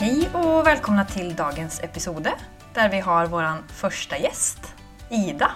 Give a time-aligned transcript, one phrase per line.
[0.00, 2.32] Hej och välkomna till dagens episode
[2.74, 4.74] där vi har vår första gäst,
[5.10, 5.50] Ida.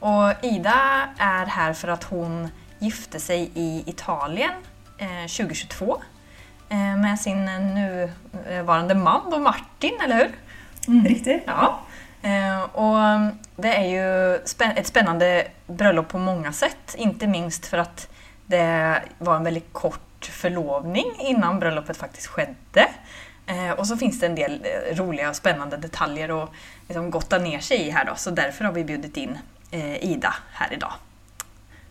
[0.00, 2.48] Och Ida är här för att hon
[2.78, 4.50] gifte sig i Italien
[4.98, 6.02] eh, 2022
[6.68, 11.08] eh, med sin nuvarande man då Martin, eller hur?
[11.08, 11.42] Riktig.
[11.46, 11.80] Ja.
[12.22, 14.34] Eh, och det är ju
[14.76, 16.94] ett spännande bröllop på många sätt.
[16.98, 18.08] Inte minst för att
[18.46, 22.88] det var en väldigt kort förlovning innan bröllopet faktiskt skedde.
[23.46, 26.50] Eh, och så finns det en del eh, roliga och spännande detaljer att
[26.88, 28.12] liksom gotta ner sig i här då.
[28.16, 29.38] Så därför har vi bjudit in
[29.70, 30.92] eh, Ida här idag.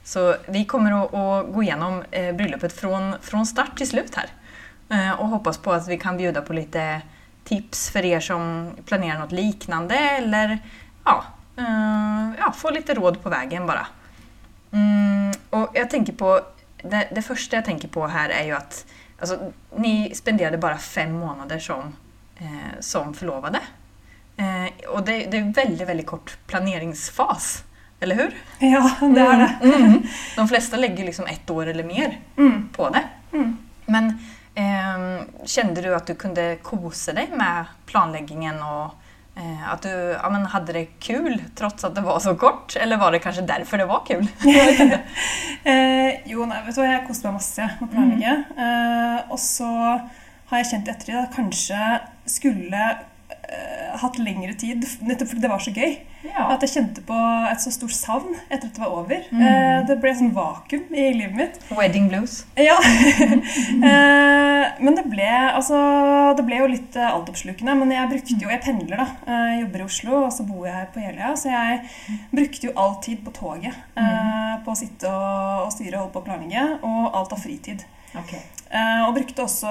[0.03, 4.29] Så vi kommer att, gå igenom eh, bröllopet från, från start till slut här.
[4.89, 7.01] Eh, och hoppas på att vi kan bjuda på lite
[7.43, 10.59] tips för er som planerar något liknande eller
[11.05, 11.25] ja,
[11.57, 13.87] eh, ja, få lite råd på vägen bara.
[14.71, 16.41] Mm, och jag tänker på,
[16.81, 18.85] det, det första jag tänker på här är ju att
[19.19, 21.95] alltså, ni spenderade bara fem månader som,
[22.37, 23.59] eh, som förlovade.
[24.37, 27.63] Eh, och det, det är en väldigt, väldigt kort planeringsfas,
[27.99, 28.33] eller hur?
[28.59, 29.75] Ja, det är det.
[29.75, 30.03] Mm.
[30.35, 32.69] De flesta lägger liksom ett år eller mer Mm.
[32.75, 33.03] på det.
[33.37, 33.57] Mm.
[33.85, 34.07] Men
[34.55, 38.95] eh, kände du att du kunde kose dig med planläggningen och
[39.35, 42.75] eh, att du ja, men hadde det kul trots at det var så kort?
[42.75, 44.27] Eller var det kanskje derfor det var kul?
[45.65, 48.33] Eh, jo, nei, vet du hva, jeg koste meg masse med å planlegge.
[48.53, 49.69] Eh, og så
[50.51, 51.79] har jeg kjent i ettertid at kanskje
[52.29, 52.81] skulle
[54.01, 55.95] hatt lengre tid, nettopp fordi det var så gøy.
[56.25, 56.47] Ja.
[56.55, 57.15] At jeg kjente på
[57.51, 59.21] et så stort savn etter at det var over.
[59.29, 59.41] Mm.
[59.45, 61.59] Eh, det ble et sånn vakuum i livet mitt.
[61.75, 62.39] Wedding blues.
[62.59, 62.77] Ja.
[63.91, 65.79] eh, men det ble, altså,
[66.37, 67.77] det ble jo litt eh, altoppslukende.
[67.81, 69.09] Men jeg brukte jo, jeg pendler da.
[69.25, 71.33] Eh, Jeg jobber i Oslo, og så bor jeg her på Jeløya.
[71.39, 73.83] Så jeg brukte jo all tid på toget.
[73.95, 76.65] Eh, på å sitte og, og styre og holde på å planlegge.
[76.81, 77.85] Og alt av fritid.
[78.23, 78.41] Okay.
[78.75, 79.69] Uh, og brukte også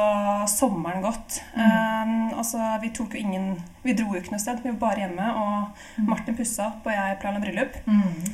[0.48, 1.40] sommeren godt.
[1.56, 4.60] Eh, altså, vi tok jo ingen Vi dro jo ikke noe sted.
[4.62, 5.26] Vi var bare hjemme.
[5.34, 7.76] Og Martin pussa opp, og jeg planla bryllup.
[7.86, 8.32] Mm.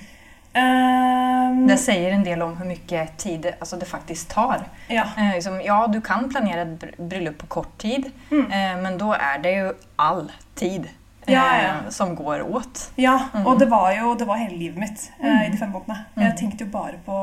[0.50, 4.64] Uh, Det sier en del om hvor mye tid alltså det faktisk tar.
[4.90, 5.04] ja.
[5.34, 8.48] Liksom, ja, du kan planere et bryllup på kort tid, Mm.
[8.82, 10.88] men da er det jo all tid
[11.28, 11.90] Ja, ja.
[11.90, 12.90] som går åt.
[12.96, 13.46] Ja, Mm.
[13.46, 15.42] og det var jo det var hele livet mitt eh, Mm.
[15.46, 15.98] i de fem månedene.
[16.16, 16.22] Mm.
[16.24, 17.16] Jeg tenkte jo bare på,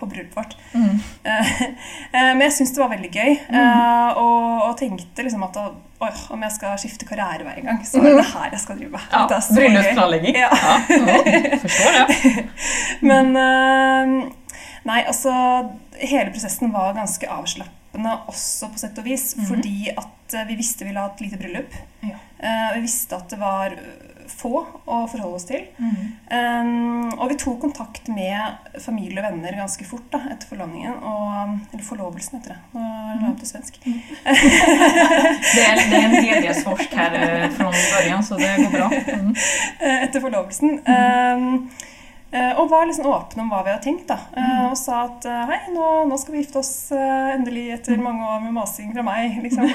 [0.00, 0.54] på bryllupet vårt.
[0.74, 1.00] Mm.
[1.24, 1.60] Eh,
[2.14, 5.56] eh, men jeg syntes det var veldig gøy, eh, og, og tenkte liksom at
[6.00, 8.90] oi, om jeg skal skifte karrierevei en gang, så er det her jeg skal drive
[8.90, 9.00] med.
[9.12, 9.40] Ja, Det.
[9.54, 10.36] Bryllupsplanlegging.
[10.36, 10.50] Ja.
[10.54, 12.46] Ja, Forstår det.
[13.10, 14.30] Men eh,
[14.88, 15.32] Nei, altså
[16.00, 19.34] Hele prosessen var ganske avslappende også, på sett og vis.
[19.48, 21.74] Fordi at eh, vi visste vi ville ha et lite bryllup.
[22.06, 22.16] Ja.
[22.40, 25.66] Uh, vi visste at det var eh, få å forholde oss til.
[25.76, 25.96] Mm.
[26.30, 30.96] Um, og vi tok kontakt med familie og venner ganske fort da, etter forlovningen.
[31.02, 32.60] Og, eller forlovelsen, heter det.
[32.72, 33.80] Nå la jeg opp til svensk.
[35.50, 37.14] Det er, det er, en deldiasforsk her
[37.56, 38.88] fra begynnelsen, så det går bra.
[39.20, 39.32] Mm.
[40.06, 40.78] Etter forlovelsen.
[40.86, 41.70] Um,
[42.30, 44.06] og var liksom åpne om hva vi hadde tenkt.
[44.10, 44.18] da.
[44.38, 47.98] Eh, og sa at eh, hei, nå, nå skal vi gifte oss eh, endelig etter
[47.98, 49.34] mange år med masing fra meg.
[49.44, 49.66] liksom.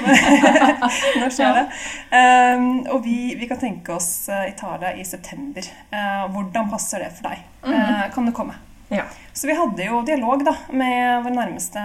[1.20, 1.66] nå skjer det.
[2.12, 5.68] Um, og vi, vi kan tenke oss eh, Italia i september.
[5.90, 7.44] Eh, hvordan passer det for deg?
[7.66, 8.56] Eh, kan du komme?
[8.88, 9.04] Ja.
[9.32, 11.82] Så vi hadde jo dialog da, med vår nærmeste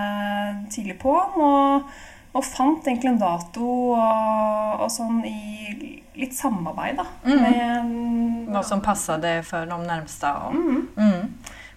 [0.72, 1.90] tidlig på, og,
[2.34, 3.66] og fant egentlig en dato
[3.96, 7.06] og, og sånn i litt samarbeid da.
[7.26, 7.42] Mm.
[7.42, 10.32] Med, Noe som passade for de nærmeste.
[10.54, 10.88] Mm.
[10.96, 11.26] mm.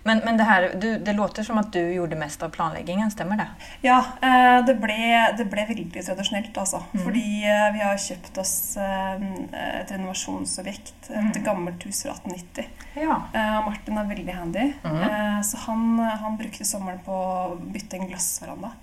[0.05, 3.39] Men, men det her, du, det låter som at du gjorde mest av planleggingen, stemmer
[3.41, 3.47] det?
[3.87, 4.99] Ja, eh, det ble,
[5.39, 6.83] det ble veldig tradisjonelt, altså.
[6.93, 7.01] Mm.
[7.07, 9.25] Fordi eh, vi har kjøpt oss eh,
[9.81, 11.45] et renovasjonsobjekt, et Mm.
[11.47, 12.69] gammelt hus fra 1890.
[13.01, 13.17] Ja.
[13.65, 15.41] Martin er veldig handy, Mm.
[15.43, 18.75] så han, han brukte sommeren på å bytte en glassveranda.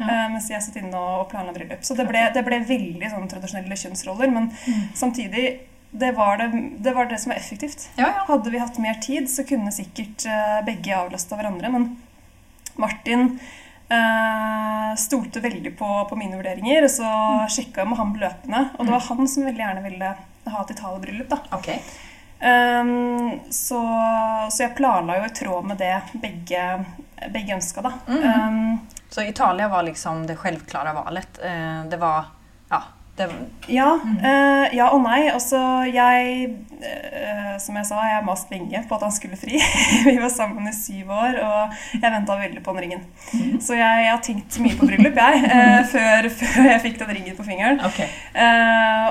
[0.00, 0.06] Ja.
[0.08, 1.82] Eh, mens jeg satt inne og planla bryllup.
[1.84, 4.30] Så det ble, det ble veldig sånn tradisjonelle kjønnsroller.
[4.32, 4.88] Men Mm.
[4.94, 5.60] samtidig,
[5.92, 6.50] det var det,
[6.82, 7.88] det var det som var effektivt.
[7.98, 8.24] Ja, ja.
[8.28, 11.70] Hadde vi hatt mer tid, så kunne sikkert eh, begge avlasta hverandre.
[11.70, 11.88] Men
[12.80, 13.38] Martin
[13.90, 17.10] eh, stolte veldig på, på mine vurderinger, og så
[17.50, 18.62] sjekka jeg med han løpende.
[18.78, 20.12] Og det var han som veldig gjerne ville
[20.50, 21.34] ha et Italia-bryllup.
[21.58, 21.82] Okej.
[22.40, 23.80] Ehm, så,
[24.50, 25.92] så jeg planla jo i tråd med det
[26.22, 26.62] begge,
[27.32, 27.92] begge ønska.
[28.06, 28.22] Mm.
[28.22, 28.80] Um,
[29.10, 31.38] Så Italia var liksom det selvklare valet.
[31.44, 32.24] Eh, Det var,
[32.68, 32.82] ja,
[33.20, 33.28] det,
[33.70, 33.90] ja,
[34.24, 35.28] eh, ja og nei.
[35.30, 36.50] Altså, jeg
[36.80, 39.58] uh, Som jeg sa, jeg mast lenge på at han skulle fri.
[40.08, 43.02] Vi var sammen i syv år, og jeg venta veldig på den ringen.
[43.60, 47.12] Så jeg, jeg har tenkt mye på bryllup, jeg, uh, før, før jeg fikk den
[47.18, 47.82] ringen på fingeren.
[47.90, 48.08] Okay.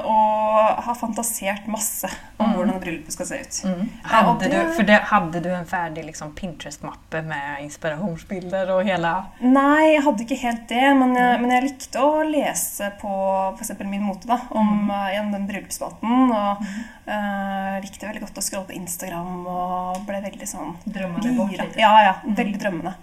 [0.09, 2.09] Og har fantasert masse
[2.39, 2.55] om Mm.
[2.55, 3.57] hvordan bryllupet skal se ut.
[3.65, 3.89] Mm.
[4.11, 9.11] Ja, det- du, för det, hadde, du en ferdig liksom, Pinterest-mappe med inspirasjonsbilder og hele
[9.41, 13.11] Nei, jeg hadde ikke helt det, men jeg, men jeg likte å lese på
[13.59, 13.71] f.eks.
[13.83, 16.31] min min mote, da, om igjen den bryllupsspalten.
[16.31, 21.67] Og uh, likte veldig godt å scrolle på Instagram og ble veldig sånn Drømmene gira.
[21.79, 22.15] Ja, ja.
[22.23, 22.95] Veldig drømmende.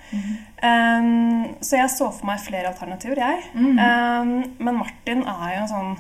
[0.62, 3.46] Um, så jeg så for meg flere alternativer, jeg.
[3.54, 3.78] Mm.
[3.78, 5.96] Um, men Martin er jo en sånn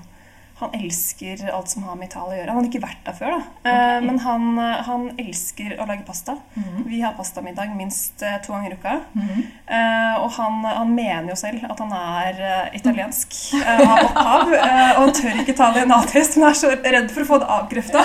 [0.56, 2.54] han elsker alt som har med Italia å gjøre.
[2.54, 3.40] Han har ikke vært der før, da.
[3.60, 4.06] Okay.
[4.06, 4.46] Men han,
[4.88, 6.38] han elsker å lage pasta.
[6.54, 6.86] Mhm.
[6.86, 9.00] Vi har pastamiddag minst uh, to ganger i uka.
[9.12, 9.42] Mm.
[9.66, 14.52] Eh, og han, han mener jo selv at han er eh, italiensk eh, av opphav.
[14.54, 17.48] eh, og han tør ikke ta DNA-test, men er så redd for å få det
[17.56, 18.04] avkrefta.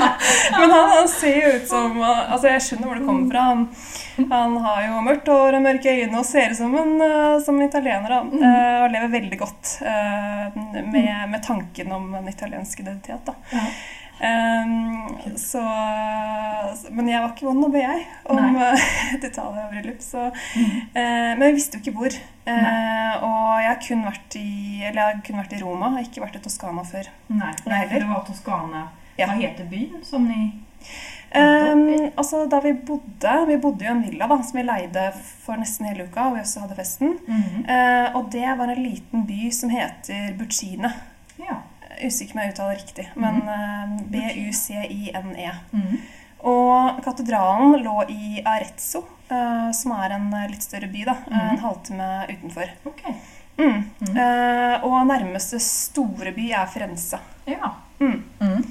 [0.60, 3.46] men han, han ser jo ut som eh, Altså, jeg skjønner hvor det kommer fra.
[3.50, 7.36] Han, han har jo mørkt hår og mørke øyne og ser ut som en, eh,
[7.44, 8.14] som en italiener.
[8.14, 8.20] Da.
[8.50, 13.26] Eh, og lever veldig godt eh, med, med tanken om en italiensk identitet.
[13.26, 13.34] Da.
[13.52, 13.66] Ja.
[14.20, 15.60] Um, så,
[16.90, 18.82] men jeg var ikke vond å be, jeg, om eh,
[19.16, 20.02] et Italia-bryllup.
[20.04, 20.74] Mm.
[20.92, 22.18] Uh, men jeg visste jo ikke hvor.
[22.44, 24.50] Uh, og jeg har kun vært i,
[24.90, 27.08] eller kun vært i Roma, jeg har ikke vært i Toskana før.
[27.32, 28.88] Nei, for nej, det- var Toskana.
[29.16, 29.30] Ja.
[29.30, 30.50] Hva heter byen som ni...
[31.30, 35.04] Um, altså, da vi bodde Vi bodde jo i en villa da, som vi leide
[35.44, 37.18] for nesten hele uka, og vi også hadde festen.
[37.26, 37.60] Mm -hmm.
[37.70, 40.92] uh, og det var en liten by som heter Buccine.
[41.38, 41.60] Ja.
[42.06, 45.50] Usikker om jeg uttaler riktig, men eh, B-U-C-I-N-E.
[45.72, 45.96] Mm.
[46.50, 51.40] Og katedralen lå i Arezzo, eh, som er en eh, litt større by, da, Mhm.
[51.50, 52.70] en halvtime utenfor.
[52.92, 53.14] Okay.
[53.58, 53.84] Mm.
[54.00, 54.20] Mhm.
[54.84, 57.18] Og nærmeste store by er Firenze.
[57.46, 57.74] Ja.
[58.00, 58.22] Mm.
[58.40, 58.62] Mm.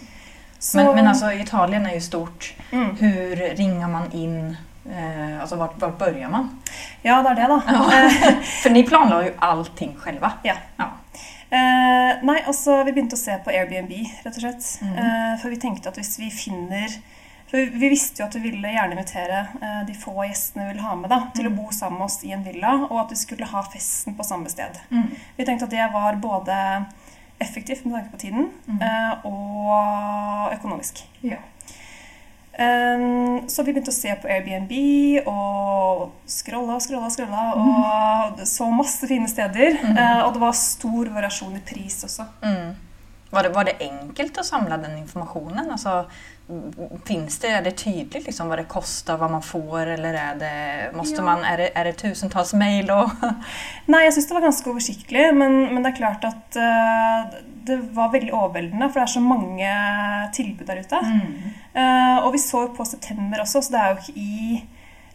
[0.59, 2.53] Så, Men, men altså, Italien er jo stort.
[2.71, 2.95] mm.
[2.99, 4.57] ringer ringar man inn
[4.89, 6.47] Eh, altså, hvor, vart börjar man?
[7.03, 7.61] Ja, det er det, da.
[7.67, 8.09] Ja.
[8.63, 10.23] For dere ni planlade ju allting selv?
[10.43, 10.55] Ja.
[10.79, 10.87] ja.
[11.51, 13.91] Eh, nei, altså vi begynte å se på Airbnb,
[14.23, 14.67] rett og slett.
[14.85, 14.97] Mm.
[15.01, 16.99] Eh, for vi tenkte at hvis vi finner
[17.49, 20.83] For vi visste jo at vi ville gjerne invitere eh, de få gjestene vi ville
[20.85, 21.55] ha med, da, til å Mhm.
[21.57, 24.47] bo sammen med oss i en villa, og at vi skulle ha festen på samme
[24.53, 24.77] sted.
[24.91, 25.15] Mm.
[25.37, 26.85] Vi tenkte at det var både
[27.41, 28.81] effektivt med tanke på tiden Mhm.
[28.83, 31.01] eh, og økonomisk.
[31.23, 31.37] Ja.
[32.59, 34.73] Um, så vi begynte å se på Airbnb
[35.31, 39.77] og scrolla og scrolla, scrolla, og så masse fine steder.
[39.79, 39.95] Mm.
[39.95, 42.27] Uh, og det var stor variasjon i pris også.
[42.43, 42.75] Mm.
[43.29, 45.69] Var, det, var det enkelt å samle den informasjonen?
[45.71, 46.38] Alltså, mm,
[47.05, 50.97] finns det, är det tydligt liksom vad det kostar, vad man får eller är det,
[50.97, 51.25] måste Ja.
[51.25, 52.89] man, är det, är det tusentals mejl?
[52.91, 53.11] Og...
[53.85, 57.37] Nei, jeg syns det var ganske oversiktlig, men, men det er klart at uh,
[57.69, 59.75] det var veldig overveldende, for det er så mange
[60.33, 61.03] tilbud der ute.
[61.05, 61.53] Mm.
[61.75, 64.65] Uh, og vi så jo på september også, så det er jo ikke i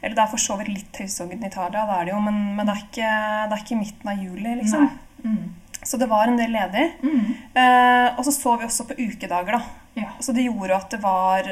[0.05, 2.41] Eller det er for så vidt litt høysesongen i Italia, det er det jo, men,
[2.57, 3.13] men det, er ikke,
[3.49, 4.83] det er ikke midten av juli, liksom.
[4.85, 5.31] Nei.
[5.31, 5.64] Mm.
[5.85, 6.85] Så det var en del ledig.
[7.03, 7.35] Mm.
[7.55, 9.61] Eh, og så så vi også på ukedager, da.
[9.95, 10.11] Ja.
[10.21, 11.51] Så det gjorde at det var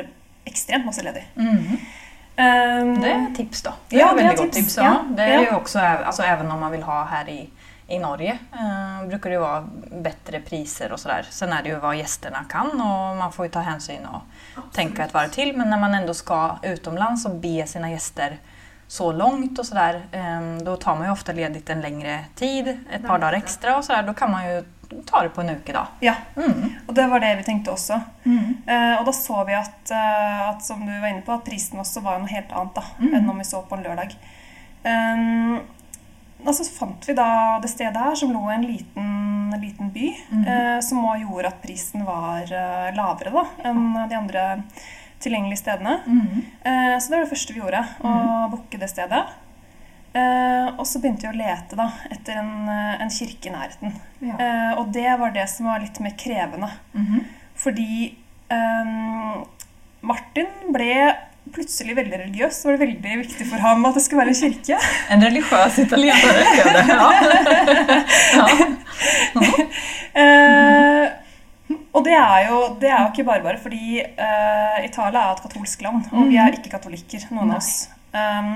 [0.49, 1.25] ekstremt masse ledig.
[1.37, 1.77] Mm.
[2.37, 3.73] Um, Det er tips da.
[3.89, 4.67] Det Ja, är ett det er godt tips.
[4.67, 4.77] tips.
[4.77, 4.83] Ja.
[4.85, 5.41] Ja, Det er ja.
[5.51, 7.51] ju också, alltså, även om man vil ha her i,
[7.89, 9.61] i Norge eh, bruker det jo ha
[10.03, 11.27] bedre priser og så der.
[11.31, 14.23] Sen er det jo hva gjestene kan og man får jo ta hensyn og
[14.73, 15.53] tenke et varv til.
[15.57, 18.39] Men når man ändå skal utomlands og be sine gäster
[18.93, 23.07] så långt och sådär, eh, då tar man ju ofta ledigt en längre tid, ett
[23.07, 24.03] par dagar extra och sådär.
[24.03, 24.65] Då kan man ju
[25.11, 25.87] ta det på en ukedag.
[26.01, 26.73] Ja, Mm.
[26.89, 28.01] og det var det vi tenkte også.
[28.25, 28.57] Mm.
[28.69, 31.79] Uh, og da så vi at, uh, at, som du var inne på, at prisen
[31.81, 33.15] også var noe helt annet da, Mm.
[33.15, 34.13] enn om vi så på en lørdag.
[34.85, 35.61] Um,
[36.47, 40.09] og så fant vi da det stedet her, som lå i en liten, liten by,
[40.47, 44.63] eh, som også gjorde at prisen var eh, lavere da, enn de andre
[45.23, 45.99] tilgjengelige stedene.
[46.07, 46.43] Mm.
[46.67, 48.13] Eh, så det var det første vi gjorde, å
[48.53, 49.23] booke det stedet.
[50.13, 53.95] Eh, og så begynte vi å lete da, etter en, eh, en kirke i nærheten.
[54.21, 54.35] Ja.
[54.37, 56.69] Eh, og det var det som var litt mer krevende.
[56.93, 57.23] Mhm.
[57.63, 58.17] Fordi
[58.51, 59.45] ehm,
[60.03, 61.15] Martin ble
[61.53, 62.59] plutselig veldig religiøs.
[62.59, 64.79] Så var det veldig viktig for ham at det skulle være en kirke.
[65.11, 66.65] En religiøs italienare ja.
[66.73, 66.85] det.
[68.33, 69.43] Ja.
[70.15, 71.22] ja.
[71.93, 75.43] Og det er, jo, det er jo ikke bare bare, fordi uh, Italia er et
[75.45, 77.57] katolsk land, og vi er ikke katolikker, noen Nei.
[77.57, 77.75] av oss.
[78.13, 78.55] Um,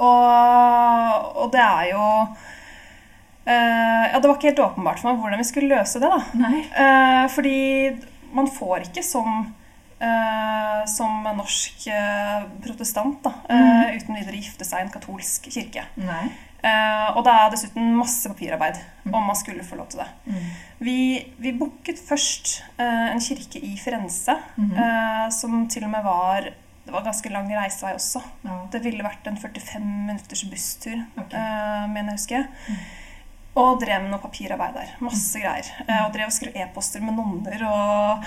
[0.00, 5.42] og, og det er jo uh, Ja, det var ikke helt åpenbart for meg hvordan
[5.42, 6.20] vi skulle løse det, da.
[6.40, 6.60] Nei.
[6.84, 7.58] Eh, fordi
[8.36, 9.48] man får ikke som,
[10.00, 15.82] Uh, som norsk uh, protestant da, eh, uten videre gifte seg i en katolsk kirke.
[16.00, 16.30] Nej.
[16.60, 20.08] Eh, og det er dessuten masse papirarbeid om man skulle få lov til det.
[20.26, 20.48] Mm.
[20.84, 20.96] Vi,
[21.40, 24.80] vi booket først uh, en kirke i Firenze, mm -hmm.
[24.80, 26.50] uh, som til og med var
[26.84, 28.20] Det var ganske lang reisevei også.
[28.44, 28.50] Ja.
[28.72, 31.38] Det ville vært en 45 minutters busstur, okay.
[31.88, 32.46] mener jeg husker.
[32.66, 32.80] huske.
[33.54, 34.96] Og drev med noe papirarbeid der.
[35.00, 35.66] Masse greier.
[35.88, 38.24] Eh, og drev og skrev e-poster med nonner og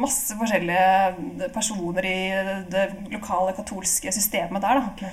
[0.00, 2.32] masse forskjellige personer i
[2.70, 4.74] det lokale katolske systemet der.
[4.74, 4.86] da.
[4.92, 5.10] Okej.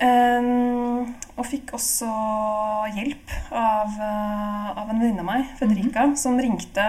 [0.00, 2.08] Um, og fikk også
[2.96, 6.86] hjelp av, uh, av en venninne av meg, Federica, som ringte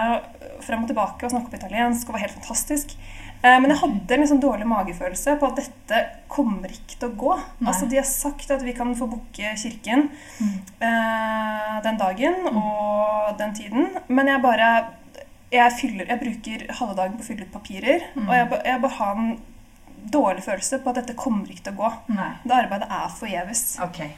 [0.64, 2.96] frem og tilbake og snakket på italiensk og var helt fantastisk.
[3.44, 7.16] Uh, men jeg hadde en liksom dårlig magefølelse på at dette kommer ikke til å
[7.20, 7.38] gå.
[7.38, 7.68] Nei.
[7.70, 10.08] Altså De har sagt at vi kan få booke kirken
[10.40, 14.74] uh, den dagen og den tiden, men jeg bare
[15.54, 18.96] jeg, fyller, jeg bruker halve dagen på å fylle ut papirer, og jeg, jeg bare
[18.98, 19.34] har en
[20.12, 21.90] dårlig følelse på at dette kommer ikke til å gå.
[22.16, 22.30] Nei.
[22.44, 23.64] Det arbeidet er forgjeves.
[23.88, 24.12] Okay.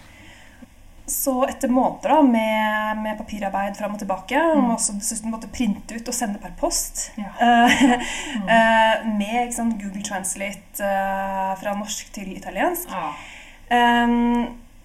[1.06, 5.50] Så etter måneder da, med, med papirarbeid fram og tilbake, og må også dessuten måtte
[5.54, 7.30] printe ut og sende per post, Ja.
[7.46, 13.12] eh, med ikke sant, Google Translate eh, fra norsk til italiensk, Ja.
[13.70, 14.16] eh,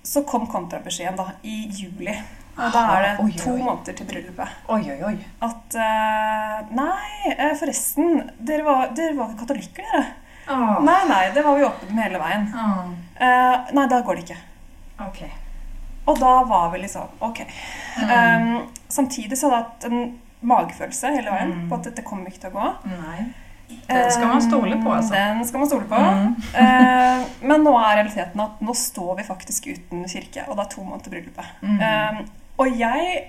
[0.05, 2.13] så kom kontrabeskjeden da, i juli.
[2.51, 4.55] Og da er det oi, oi, to måneder til bryllupet.
[4.75, 5.13] Oi, oi, oi.
[5.45, 10.01] At uh, Nei, forresten, dere var, dere var ikke katolikker, dere.
[10.47, 10.79] Ah.
[10.83, 12.47] Nei, nei, det var vi åpne med hele veien.
[12.55, 12.89] Oh.
[13.21, 14.39] Uh, nei, da går det ikke.
[15.05, 15.21] Ok.
[16.09, 17.43] Og da var vi liksom OK.
[18.01, 18.09] Ok.
[18.09, 21.69] Um, samtidig så hadde jeg hatt en magefølelse hele veien Mm.
[21.69, 22.71] på at dette kommer ikke til å gå.
[22.89, 23.27] Nei.
[23.87, 25.13] Den skal man stole på, altså.
[25.15, 25.95] Um, Den skal man stole på.
[25.95, 26.33] Mm.
[26.57, 30.71] Uh, men nå er realiteten at nå står vi faktisk uten kirke, og det er
[30.73, 31.53] to måneder til bryllupet.
[31.61, 31.77] Mm.
[31.79, 32.25] Um,
[32.57, 33.21] og jeg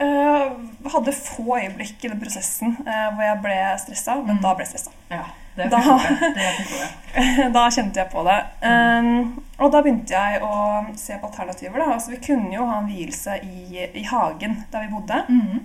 [0.00, 0.54] uh,
[0.94, 4.42] hadde få øyeblikk i den prosessen uh, hvor jeg ble stressa, men Mm.
[4.46, 4.90] da ble jeg stressa.
[5.10, 5.24] Ja,
[5.56, 6.00] det Da-
[6.34, 8.38] Det da kjente jeg på det.
[8.66, 10.56] Um, og da begynte jeg å
[10.98, 11.78] se på alternativer.
[11.78, 11.92] Da.
[11.94, 15.20] Altså, vi kunne jo ha en vielse i, i hagen der vi bodde.
[15.28, 15.60] Mm.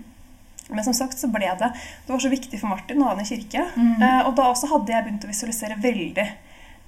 [0.70, 1.72] Men som sagt så ble det
[2.06, 3.64] Det var så viktig for Martin å ha den i kirke.
[3.76, 3.96] Mm.
[3.98, 6.28] Uh, og da også hadde jeg begynt å visualisere veldig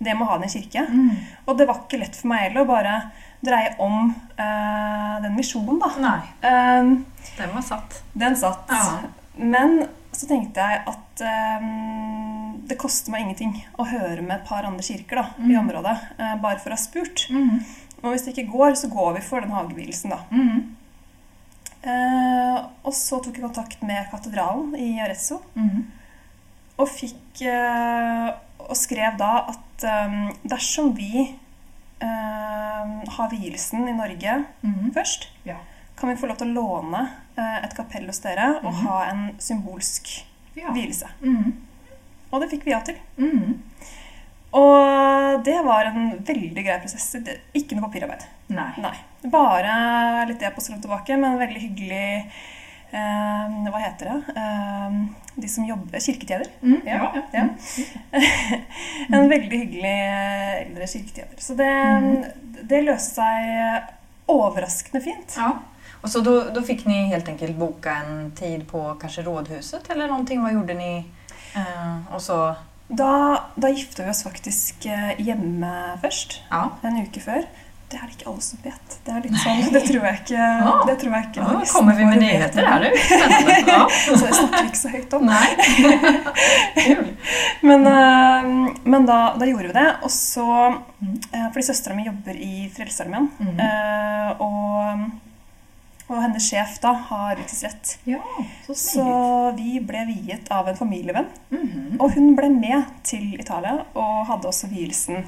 [0.01, 0.85] det med å ha den i kirke.
[0.89, 1.09] Mm.
[1.47, 2.93] Og det var ikke lett for meg heller å bare
[3.41, 5.89] dreie om uh, den misjonen, da.
[5.97, 6.93] Nei, Eh,
[7.37, 8.03] den var satt.
[8.13, 8.69] den satt.
[8.69, 9.09] Ja.
[9.37, 11.65] Men så tenkte jeg at eh,
[12.67, 15.69] det koster meg ingenting å høre med et par andre kirker da, i Mm.
[15.69, 15.97] området.
[16.19, 17.27] eh, bare for å ha spurt.
[17.29, 17.63] Mm.
[18.03, 20.19] Og hvis det ikke går, så går vi for den hagevielsen, da.
[20.31, 20.75] Mm.
[21.83, 25.39] Eh, og så tok jeg kontakt med katedralen i Arezzo.
[25.57, 25.85] Mm.
[26.77, 28.31] Og fikk eh,
[28.69, 31.23] Og skrev da at eh, dersom vi
[32.01, 34.91] eh, har vielsen i Norge Mm.
[34.93, 35.55] først, Ja.
[35.97, 38.85] kan vi få lov til å låne eh, et kapell hos dere og Mhm.
[38.85, 40.23] ha en symbolsk
[40.55, 40.71] Ja.
[40.73, 41.07] vielse.
[42.31, 42.35] Mm.
[42.35, 42.95] Og det fikk vi ja til.
[43.19, 43.59] Mm.
[44.51, 47.15] Og det var en veldig grei prosess.
[47.55, 48.25] Ikke noe papirarbeid.
[48.51, 48.71] Nei.
[48.83, 48.95] Nei.
[49.31, 52.07] Bare litt e-post rundt tilbake, men veldig hyggelig
[52.91, 54.35] eh, Hva heter det?
[54.41, 54.97] Eh,
[55.35, 56.51] de som jobber Kirketjeder.
[56.63, 56.81] Mm.
[56.87, 57.47] Ja, Ja, ja.
[59.15, 59.95] En veldig hyggelig
[60.65, 61.39] eldre kirketjener.
[61.39, 61.71] Så det,
[62.67, 65.35] det løste seg overraskende fint.
[65.37, 65.53] Ja.
[66.01, 70.09] Og så da fikk fick ni helt enkelt boka en tid på kanskje rådhuset eller
[70.09, 70.25] noe?
[70.25, 70.93] Hva gjorde ni?
[71.55, 72.55] Eh, og så,
[72.91, 73.11] Da,
[73.55, 76.41] da gifta vi oss faktisk eh, hjemme først.
[76.51, 76.69] ja.
[76.83, 77.43] En uke før.
[77.91, 78.93] Det er det ikke alle som vet.
[79.03, 81.97] Det er litt sånn, det tror jeg ikke, Ah, det tror jeg ikke ah, kommer
[81.97, 82.89] vi med nyheter er du?
[83.71, 83.81] Ja.
[83.91, 85.25] Så det snakker vi ikke så høyt om.
[87.67, 88.47] Men, eh,
[88.83, 89.89] men da, da gjorde vi det.
[90.03, 90.47] Og så
[91.01, 91.15] Mm.
[91.49, 93.31] Fordi søstera mi jobber i Frelsesarmeen.
[93.39, 94.35] Mm -hmm.
[94.39, 95.09] og,
[96.11, 97.93] og hennes sjef da har vielsesrett.
[98.05, 98.19] Ja,
[98.67, 99.05] så Så
[99.57, 101.27] vi ble viet av en familievenn.
[101.49, 101.97] Mhm.
[101.99, 105.23] Og hun ble med til Italia og hadde også vielsen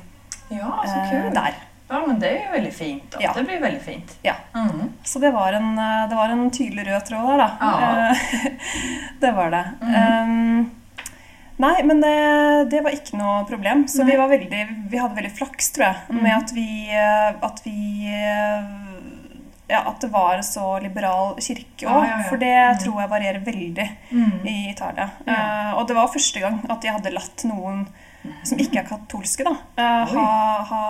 [0.51, 1.55] Ja, eh, der.
[1.89, 3.09] Ja, men det er jo veldig fint.
[3.11, 3.19] Da.
[3.21, 3.33] Ja.
[3.33, 4.13] Det blir veldig fint.
[4.23, 4.33] Ja.
[4.55, 4.91] Mm.
[5.03, 7.49] Så det var en, eh, det var en tydelig rød tråd der, da.
[7.61, 8.11] Ja.
[8.11, 8.47] Eh,
[9.21, 9.65] det var det.
[9.81, 9.95] Mhm.
[9.95, 10.71] Um,
[11.59, 13.85] nei, men det, det var ikke noe problem.
[13.87, 16.23] Så vi, var veldig, vi hadde veldig flaks, tror jeg, Mhm.
[16.23, 17.77] med at vi, eh, at vi
[18.09, 18.82] eh,
[19.69, 22.03] ja, At det var en så liberal kirke òg.
[22.03, 22.23] ja, ja.
[22.29, 22.79] For det mm.
[22.83, 24.39] tror jeg varierer veldig Mm.
[24.45, 25.09] i Italia.
[25.27, 27.87] Eh, og det var første gang at jeg hadde latt noen
[28.43, 30.27] som ikke er katolske, da, uh, ha,
[30.69, 30.83] ha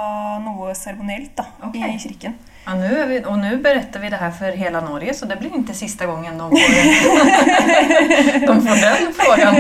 [0.44, 1.76] noe seremonielt da, Ok.
[1.82, 2.36] i kirken.
[2.66, 5.56] Ja, nu vi, och nu berättar vi det här för hela Norge så det blir
[5.56, 6.58] inte sista gången de får,
[8.48, 9.56] de får den frågan.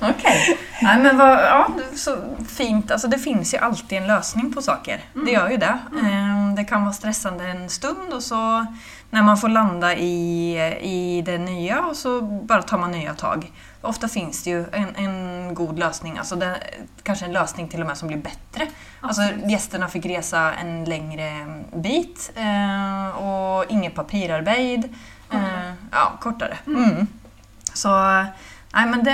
[0.00, 0.58] Okej.
[0.82, 2.16] Nej, men vad, ja, så
[2.48, 2.90] fint.
[2.90, 5.00] Alltså, det finns ju alltid en lösning på saker.
[5.26, 5.78] Det gör ju det.
[6.00, 6.54] Mm.
[6.54, 8.66] Det kan vara stressande en stund och så
[9.10, 13.52] när man får landa i, i det nya och så bara tar man nya tag.
[13.80, 16.56] Ofta finns det ju en, en god lösning, alltså det,
[17.02, 18.66] kanske en lösning till och med som blir bättre.
[19.06, 24.94] Alltså, gästerna fick resa en längre bit eh, och inget papirarbeid.
[25.30, 26.58] Eh, ja, kortare.
[26.66, 27.06] Mm.
[27.74, 27.88] Så
[28.74, 29.12] nej, men det,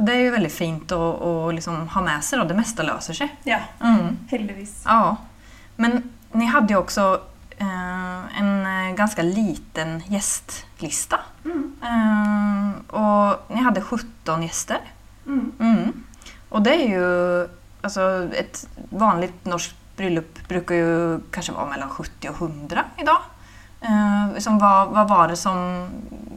[0.00, 2.38] det är ju väldigt fint att, att liksom ha med sig.
[2.38, 2.44] Då.
[2.44, 3.36] Det mesta löser sig.
[3.44, 4.18] Ja, Mm.
[4.30, 4.82] heldigvis.
[4.84, 5.16] Ja.
[5.76, 7.20] Men ni hade ju också
[7.58, 8.64] eh, en
[8.96, 11.20] ganske ganska liten gästlista.
[11.44, 11.72] Mm.
[11.82, 14.78] Eh, och ni hade 17 gäster.
[15.26, 15.52] Mm.
[15.60, 15.92] Mm.
[16.48, 17.48] Och det är ju
[17.82, 23.18] alltså, ett vanligt norskt bröllop brukar ju kanske vara mellan 70 och 100 idag.
[23.80, 25.88] Eh, liksom vad, vad var det som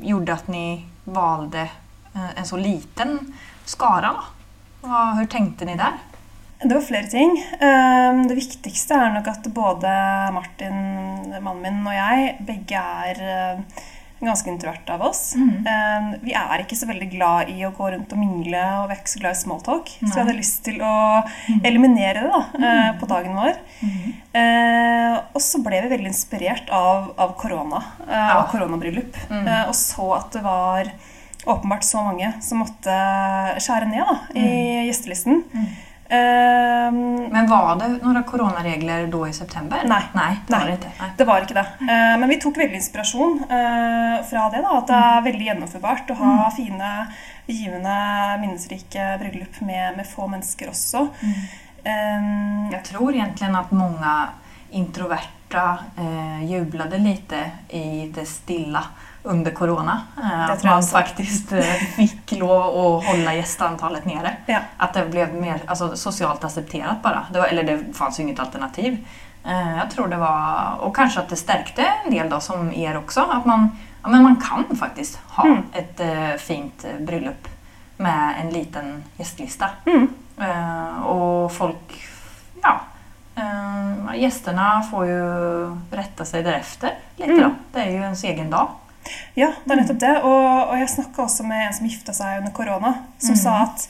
[0.02, 1.62] gjorde att ni valde
[2.16, 3.34] eh, en så liten
[3.66, 4.12] skara?
[4.82, 5.92] Hva- Hur tänkte ni där?
[6.66, 7.46] Det var flere ting.
[7.60, 9.90] Ehm, Det viktigste er nok at både
[10.34, 10.76] Martin,
[11.44, 13.60] mannen min, og jeg begge er eh,
[14.28, 15.36] ganske introverte av oss.
[15.36, 15.68] Mhm.
[15.68, 18.96] Ehm, Vi er ikke så veldig glad i å gå rundt og mingle, og vi
[18.96, 19.88] er ikke så glad i smalltalk.
[20.02, 21.24] Så vi hadde lyst til å
[21.64, 23.00] eliminere det da, mm.
[23.00, 23.58] på dagen vår.
[24.34, 28.38] Eh, og så ble vi veldig inspirert av, av korona eh, Ja.
[28.42, 29.18] og koronabryllup.
[29.30, 29.48] Mm.
[29.48, 30.90] Eh, og så at det var
[31.46, 32.94] åpenbart så mange som måtte
[33.60, 35.44] skjære ned da, i gjestelisten.
[36.10, 37.26] Mm.
[37.26, 39.82] Eh, Men var det noen koronaregler da i september?
[39.88, 40.02] Nei.
[40.14, 40.78] Nei, det var Nej.
[40.82, 41.10] det nei.
[41.18, 41.66] Det var ikke det.
[41.82, 44.62] Uh, men vi tok veldig inspirasjon uh, fra det.
[44.62, 46.92] da, At det er veldig gjennomførbart å ha fine,
[47.48, 47.96] givende,
[48.44, 51.08] minnesrike bryllup med, med få mennesker også.
[51.84, 52.30] Eh,
[52.72, 54.14] Jeg tror egentlig at mange
[54.72, 55.64] introverte
[55.98, 57.34] uh, jublet litt
[57.70, 58.84] i det stilla
[59.24, 60.02] under corona.
[60.24, 61.62] Eh, att man faktisk faktiskt eh,
[61.96, 64.36] fick lov att hålla gästantalet nere.
[64.46, 64.60] ja.
[64.78, 67.26] Att det blev mer alltså, socialt accepterat bara.
[67.32, 69.08] Det var, eller det fanns ju inget alternativ.
[69.46, 72.98] Eh, jag tror det var, och kanske att det stärkte en del då som er
[72.98, 73.22] också.
[73.22, 75.64] Att man, ja, men man kan faktiskt ha Mm.
[75.74, 77.48] ett uh, fint bryllup bröllop
[77.98, 79.70] med en liten gästlista.
[79.86, 80.08] Mm.
[80.38, 82.08] Eh, och folk,
[82.64, 82.80] ja,
[83.38, 85.22] uh, gästerna får ju
[85.92, 87.44] rätta sig därefter lite Mm.
[87.44, 87.50] då.
[87.72, 88.68] Det är ju ens egen dag.
[89.36, 90.16] Ja, det er nettopp det.
[90.24, 93.42] Og, og jeg snakka også med en som gifta seg under korona, som mm.
[93.42, 93.88] sa at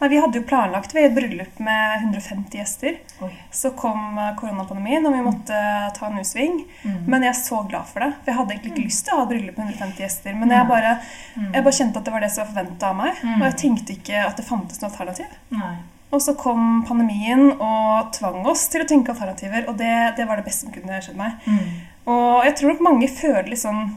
[0.00, 2.98] nei, vi hadde jo planlagt ved et bryllup med 150 gjester.
[3.24, 3.30] Oi.
[3.54, 5.62] Så kom eh, koronapandemien, og vi måtte
[5.96, 6.60] ta en U-sving.
[6.82, 7.00] Mm.
[7.06, 8.10] Men jeg er så glad for det.
[8.20, 10.36] For jeg hadde egentlig ikke lyst til å ha et bryllup med 150 gjester.
[10.40, 10.98] Men jeg bare,
[11.34, 11.48] Mm.
[11.54, 13.22] jeg bare kjente at det var det som var forventa av meg.
[13.22, 13.40] Mm.
[13.40, 15.34] Og jeg tenkte ikke at det fantes noe alternativ.
[15.50, 15.74] Nei.
[16.14, 20.38] Og så kom pandemien og tvang oss til å tenke alternativer, og det, det var
[20.38, 21.40] det beste som kunne skjedd meg.
[21.46, 21.64] Mm.
[22.12, 23.96] Og jeg tror nok mange føler litt sånn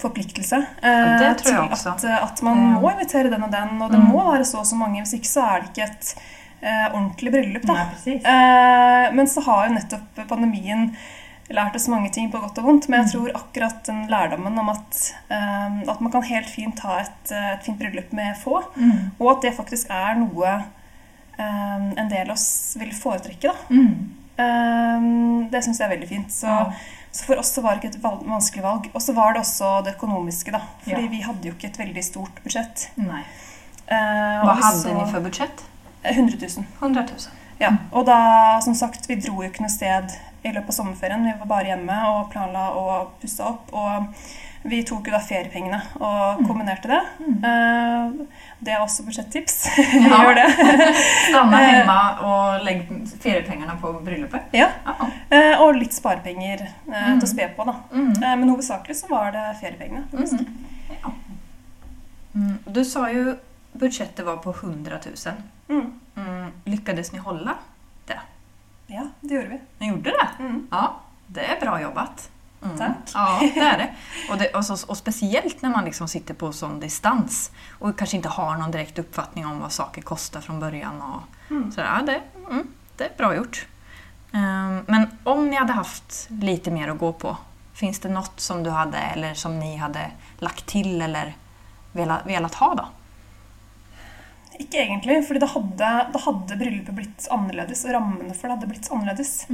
[0.00, 2.80] forpliktelse eh, til at, at man Mm.
[2.80, 4.08] må invitere den og den, og det Mm.
[4.12, 5.00] må være så og så mange.
[5.02, 6.14] Hvis ikke så er det ikke et
[6.62, 7.62] eh, ordentlig bryllup.
[7.66, 7.72] da.
[8.06, 8.14] Nei.
[8.22, 10.96] Eh, men så har jo nettopp pandemien
[11.50, 12.88] lært oss mange ting på godt og vondt.
[12.88, 13.12] Men jeg Mm.
[13.12, 17.52] tror akkurat den lærdommen om at, eh, at man kan helt fint ha et, eh,
[17.54, 19.10] et fint bryllup med få, Mm.
[19.20, 20.64] og at det faktisk er noe
[21.38, 23.54] eh, en del av oss vil foretrekke, da.
[23.70, 24.10] Mm.
[24.38, 25.00] Eh,
[25.52, 26.32] det syns jeg er veldig fint.
[26.32, 26.48] Så,
[27.12, 28.88] så for oss så var det ikke et vanskelig valg.
[28.94, 30.60] Og så var det også det økonomiske, da.
[30.84, 31.08] Fordi Ja.
[31.12, 32.90] vi hadde jo ikke et veldig stort budsjett.
[32.96, 33.22] Nei.
[33.86, 35.64] Eh, hadde Vad vi hade så- ni för budget?
[36.04, 36.66] 100 000.
[36.80, 37.18] 100 000.
[37.60, 40.10] Ja, og da, som sagt, vi dro jo ikke noe sted
[40.44, 41.24] i løpet av sommerferien.
[41.24, 43.68] Vi var bare hjemme og planla og pussa opp.
[43.72, 44.06] Og
[44.64, 46.46] vi tok jo da feriepengene og Mm.
[46.48, 47.00] kombinerte det.
[47.20, 47.44] Mm.
[47.44, 48.26] Eh,
[48.62, 49.56] det er også budsjettips.
[49.92, 50.22] Ja.
[50.22, 50.46] Gjør det.
[51.28, 51.96] Stanna hjemme
[52.28, 54.42] og legge feriepengene på bryllupet?
[54.52, 54.68] ja.
[55.32, 57.20] Eh, og litt sparepenger eh, Mm.
[57.20, 57.74] til å spe på, da.
[57.92, 58.12] Mm.
[58.22, 60.04] Eh, men hovedsakelig så var det feriepengene.
[60.12, 60.46] Mm.
[61.02, 61.12] Ja.
[62.36, 62.58] Mm.
[62.72, 63.36] Du sa jo
[63.78, 65.42] budsjettet var på 100 000.
[65.68, 65.92] Mm.
[66.16, 66.52] Mm.
[66.66, 67.54] Lyckades holde
[68.06, 68.18] det?
[68.92, 69.58] Ja, det gjorde vi.
[69.80, 70.28] Ni gjorde det?
[70.70, 70.82] Ja,
[71.32, 72.28] det er bra jobbat.
[72.64, 72.92] Mm.
[73.14, 73.90] Ja, det är det.
[74.30, 78.16] Och, det och, så, och speciellt när man liksom sitter på sån distans och kanske
[78.16, 81.02] inte har någon direkt uppfattning om vad saker kostar från början.
[81.02, 81.20] Och,
[81.50, 81.72] Mm.
[81.72, 82.20] så ja, det,
[82.50, 83.66] mm, det är bra gjort.
[84.32, 87.36] Um, men om ni hade haft lite mer att gå på,
[87.74, 91.36] finns det något som du hade eller som ni hade lagt till eller
[91.92, 92.88] velat, velat ha då?
[94.58, 98.66] Ikke egentlig, fordi da hadde, da hadde bryllupet blitt annerledes, og rammene for det hadde
[98.68, 99.46] blitt annerledes.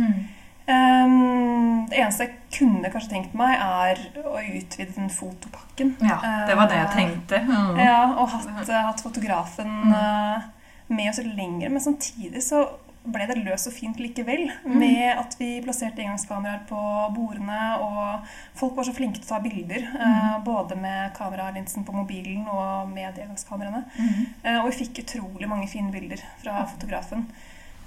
[0.68, 5.94] Ehm, det eneste jeg kunne kanskje tenkt meg, er å utvide den fotopakken.
[6.04, 7.40] Ja, det var det jeg tenkte.
[7.46, 7.78] Mm.
[7.80, 9.94] Ja, og hatt, hatt fotografen Mm.
[9.94, 10.42] eh,
[10.88, 11.68] med oss lenger.
[11.70, 12.66] Men samtidig så
[13.08, 14.50] ble det løst og fint likevel.
[14.66, 14.78] Mm.
[14.78, 16.80] Med at vi plasserte engangskameraer på
[17.14, 19.86] bordene, og folk var så flinke til å ta bilder.
[19.94, 20.00] Mm.
[20.02, 23.84] eh, Både med kameralinsen på mobilen og med engangskameraene.
[23.98, 24.26] Mm.
[24.44, 27.26] Eh, Og vi fikk utrolig mange fine bilder fra fotografen.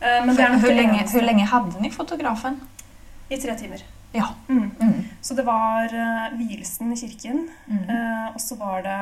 [0.01, 1.01] Eh, Men det er nok hvor, lenge, länge,
[1.45, 1.73] eneste.
[1.75, 2.59] hur ni fotografen?
[3.29, 3.83] I tre timer.
[4.13, 4.27] Ja.
[4.49, 4.71] Mm.
[4.81, 5.03] Mm.
[5.21, 7.83] Så det var uh, vielsen i kirken, Mm.
[7.89, 8.97] uh, og så var det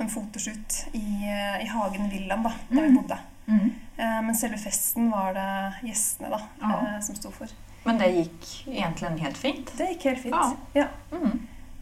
[0.00, 2.96] en fotoshoot i, uh, i hagen villaen da, der vi Mm.
[2.96, 3.18] bodde.
[3.46, 3.70] Mm.
[3.98, 7.00] Men selve festen var det gjestene da, Ja.
[7.02, 7.46] som sto for.
[7.84, 9.72] Men det gikk egentlig helt fint.
[9.78, 10.34] Det gikk helt fint.
[10.34, 10.52] Ja.
[10.74, 10.86] Ja.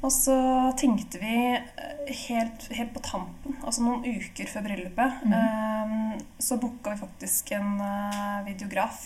[0.03, 0.35] Og så
[0.79, 6.21] tenkte vi eh, helt, helt på tampen, altså noen uker før bryllupet, Mm.
[6.39, 9.01] så booka vi faktisk en eh, videograf.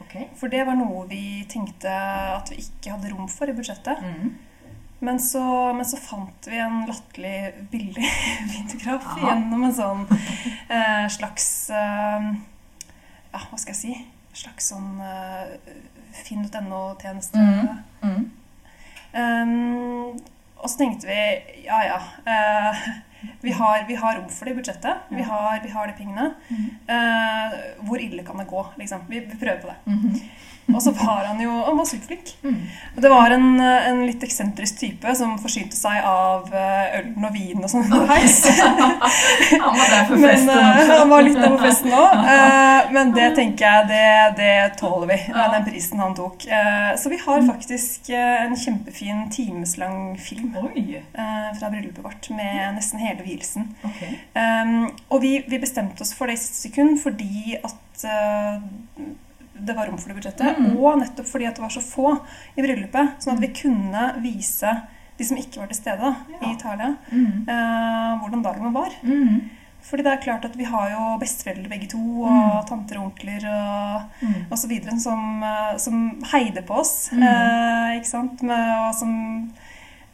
[0.00, 0.28] Okay.
[0.40, 4.00] For det var noe vi tenkte at vi ikke hadde rom for i budsjettet.
[4.00, 4.30] Mm.
[5.00, 5.42] Men så,
[5.76, 8.08] men så fant vi en latterlig billig
[8.54, 9.20] videograf Aha.
[9.28, 12.26] gjennom en sånn eh, slags eh,
[13.32, 13.94] Ja, hva skal jeg si?
[14.40, 15.56] slags sånn eh,
[16.24, 17.38] finn.no-tjeneste.
[17.40, 17.80] Mm.
[18.04, 18.30] Mm.
[19.14, 20.20] Um,
[20.56, 21.22] og så tenkte vi
[21.64, 22.76] ja ja, uh,
[23.40, 25.08] vi, har, vi har rom for det i budsjettet.
[25.08, 26.30] Vi har, vi har de pengene.
[26.90, 28.66] Uh, hvor ille kan det gå?
[28.78, 29.08] Liksom?
[29.08, 29.78] Vi, vi prøver på det.
[29.86, 30.20] Mm.
[30.74, 32.32] Og så var han jo han var superflink.
[32.42, 32.58] Mm.
[33.02, 37.66] Det var en, en litt eksentrisk type som forsynte seg av eh, ølen og vinen
[37.66, 38.38] og sånn underveis.
[39.60, 42.28] Han var der på Men festen eh, han var litt der på festen òg.
[42.94, 45.48] men det tenker jeg, det, det tåler vi, Ja.
[45.54, 46.46] den prisen han tok.
[46.46, 52.76] Eh, så vi har faktisk eh, en kjempefin timeslang film eh, fra bryllupet vårt med
[52.78, 53.74] nesten hele vielsen.
[53.84, 54.14] Okay.
[54.34, 58.60] Um, og vi, vi bestemte oss for det i siste sekund fordi at uh,
[59.60, 60.76] det var rom for det budsjettet, Mm.
[60.78, 62.20] og nettopp fordi at det var så få
[62.56, 64.82] i bryllupet, sånn at vi kunne vise
[65.18, 67.44] de som ikke var til stede da, i Italia, Mm.
[67.48, 68.90] uh, hvordan dagen var.
[69.02, 69.50] Mm.
[69.82, 72.66] Fordi det er klart at vi har jo besteforeldre begge to, og Mm.
[72.68, 74.46] tanter og onkler og, Mm.
[74.50, 77.22] og så videre, som, uh, som heide på oss, Mm.
[77.22, 78.42] uh, ikke sant?
[78.42, 79.52] Med, og som,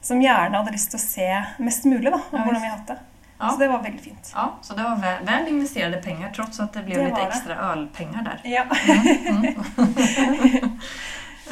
[0.07, 2.91] som gjerne hadde lyst til å se mest mulig da, om hvordan vi har hatt
[2.93, 2.99] det.
[3.39, 3.51] Ja.
[3.51, 4.31] Så det var veldig fint.
[4.35, 7.27] Ja, så det var vel, väl investerade penger, trots at det ble Det litt ekstra
[7.27, 7.37] det.
[7.37, 8.41] extra ölpengar.
[8.45, 8.63] Ja.
[9.27, 9.45] Mm.
[10.17, 10.79] Mm.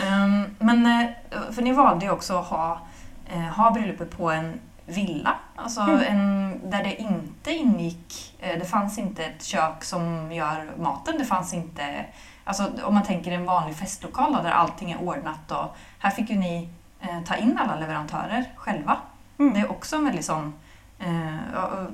[0.24, 2.68] um, men, For dere ni valde også å ha,
[3.26, 4.54] eh, ha bryllupet på en
[4.86, 6.00] villa, alltså Mm.
[6.00, 11.24] en, där det inte ingick, eh, det fanns inte ett kök som gör maten, det
[11.24, 12.04] fanns inte,
[12.44, 16.30] alltså om man tänker en vanlig festlokal då, där allting är ordnat och här fick
[16.30, 16.68] ju ni
[17.04, 18.96] eh, ta in alla leverantörer själva.
[19.38, 19.54] Mm.
[19.54, 20.54] Det är också en väldigt sån,
[21.00, 21.84] eh,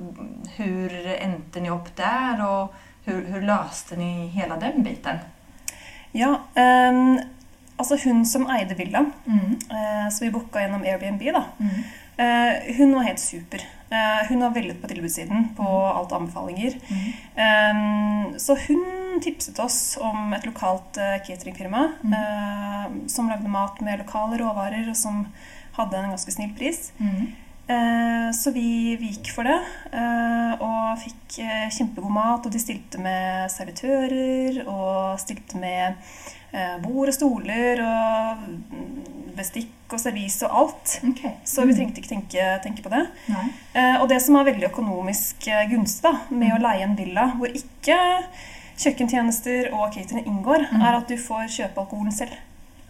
[0.55, 2.73] hur ändte ni upp där och
[3.05, 5.17] hur, hur löste ni hela den biten?
[6.11, 7.19] Ja, um,
[7.77, 9.45] altså hun som eide villaen, Mm.
[9.69, 11.69] eh, så vi booka gjennom Airbnb, da, Mm.
[12.17, 13.61] eh, hun var helt super.
[13.89, 16.73] Eh, hun har veldig på tilbudssiden på alt av anbefalinger.
[16.87, 17.13] Mm.
[17.35, 18.85] Ehm, så hun
[19.19, 22.13] tipset oss om et lokalt eh, cateringfirma Mm.
[22.13, 25.25] eh, som lagde mat med lokale råvarer, og som
[25.77, 26.91] hadde en ganske snill pris.
[26.99, 27.27] Mm.
[27.67, 29.59] Eh, Så vi, vi gikk for det,
[29.91, 31.41] eh, og fikk
[31.75, 32.45] kjempegod mat.
[32.45, 35.95] Og de stilte med servitører, og stilte med
[36.83, 40.97] bord og stoler, og mm, bestikk og servis og alt.
[41.07, 41.33] Okej.
[41.47, 43.05] Så vi trengte ikke tenke, tenke på det.
[44.01, 46.63] Og det som er veldig økonomisk gunstig med å Mm.
[46.65, 47.97] leie en villa hvor ikke
[48.83, 50.81] kjøkkentjenester og catering inngår, Mm.
[50.81, 52.31] er at du får kjøpe alkoholen selv.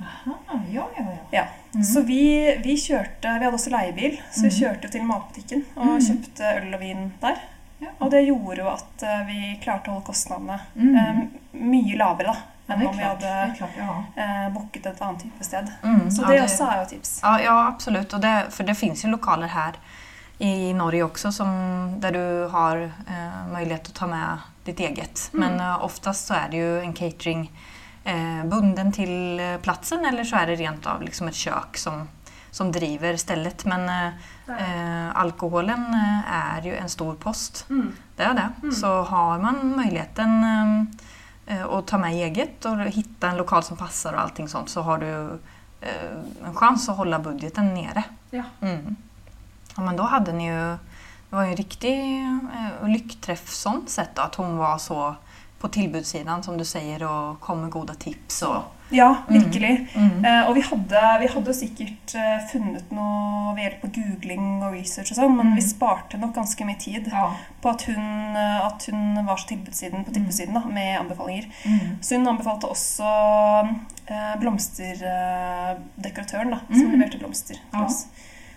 [0.02, 0.32] Aha,
[0.74, 1.18] ja, ja, ja.
[1.32, 1.44] Ja.
[1.76, 1.84] Mm.
[1.84, 2.22] Så vi,
[2.64, 4.60] vi kjørte Vi hadde også leiebil, så vi Mhm.
[4.60, 6.00] kjørte til matbutikken og mm.
[6.08, 7.36] kjøpte øl og vin der.
[7.82, 7.88] Ja.
[8.00, 10.96] Og det gjorde jo at eh, vi klarte å holde kostnadene Mm.
[10.96, 12.36] eh, mye lavere da,
[12.74, 14.04] enn om vi hadde klart ja.
[14.18, 15.68] eh, booket et annet type sted.
[15.84, 17.20] Mm, Så ja, det også er jo tips.
[17.24, 18.14] Ja, ja absolut.
[18.14, 19.74] Och det, for det finns jo lokaler här
[20.42, 21.52] i Norge også, som,
[22.02, 25.28] der du har eh, mulighet til å ta med ditt eget.
[25.34, 25.44] Mm.
[25.44, 27.44] Men eh, oftest så er det jo en catering
[28.04, 32.02] eh, bunden til plassen, platsen eller så er det rent av liksom et kjøkken som,
[32.52, 33.68] som driver stedet.
[33.70, 34.26] Men eh,
[34.58, 37.66] eh, alkoholen er jo en stor post.
[37.70, 37.92] Mm.
[38.18, 38.50] Det er det.
[38.64, 38.74] Mm.
[38.82, 40.74] Så har man muligheten eh,
[41.60, 45.06] eh, ta med eget og hitta en lokal som passer, og allting sånt så har
[45.06, 45.14] du
[45.86, 48.10] eh, en chans å holde budgeten nere.
[48.34, 48.50] Ja.
[48.66, 48.98] Mm.
[49.78, 50.78] Ja, men då hade ni ju,
[51.30, 55.16] det var ju en riktig eh, lyckträff sånt sett at att hon var så
[55.60, 58.42] på tilbudssiden, som du sier, og kom med gode tips.
[58.44, 58.62] Og...
[58.90, 59.42] Ja, Mm.
[59.44, 59.88] virkelig.
[59.96, 60.26] mm.
[60.26, 64.74] Eh, og vi hadde, vi hadde sikkert eh, funnet noe ved hjelp av googling og
[64.74, 65.56] research og sånn, men Mm.
[65.56, 67.32] vi sparte nok ganske mye tid ja.
[67.62, 71.46] på at hun, eh, at hun var så tilbudssiden på tilbudssiden da, med anbefalinger.
[71.66, 71.80] Mm.
[72.02, 73.04] Så hun anbefalte også
[74.08, 76.92] eh, blomsterdekoratøren, da, som Mm.
[77.00, 77.88] leverte blomster til Ja.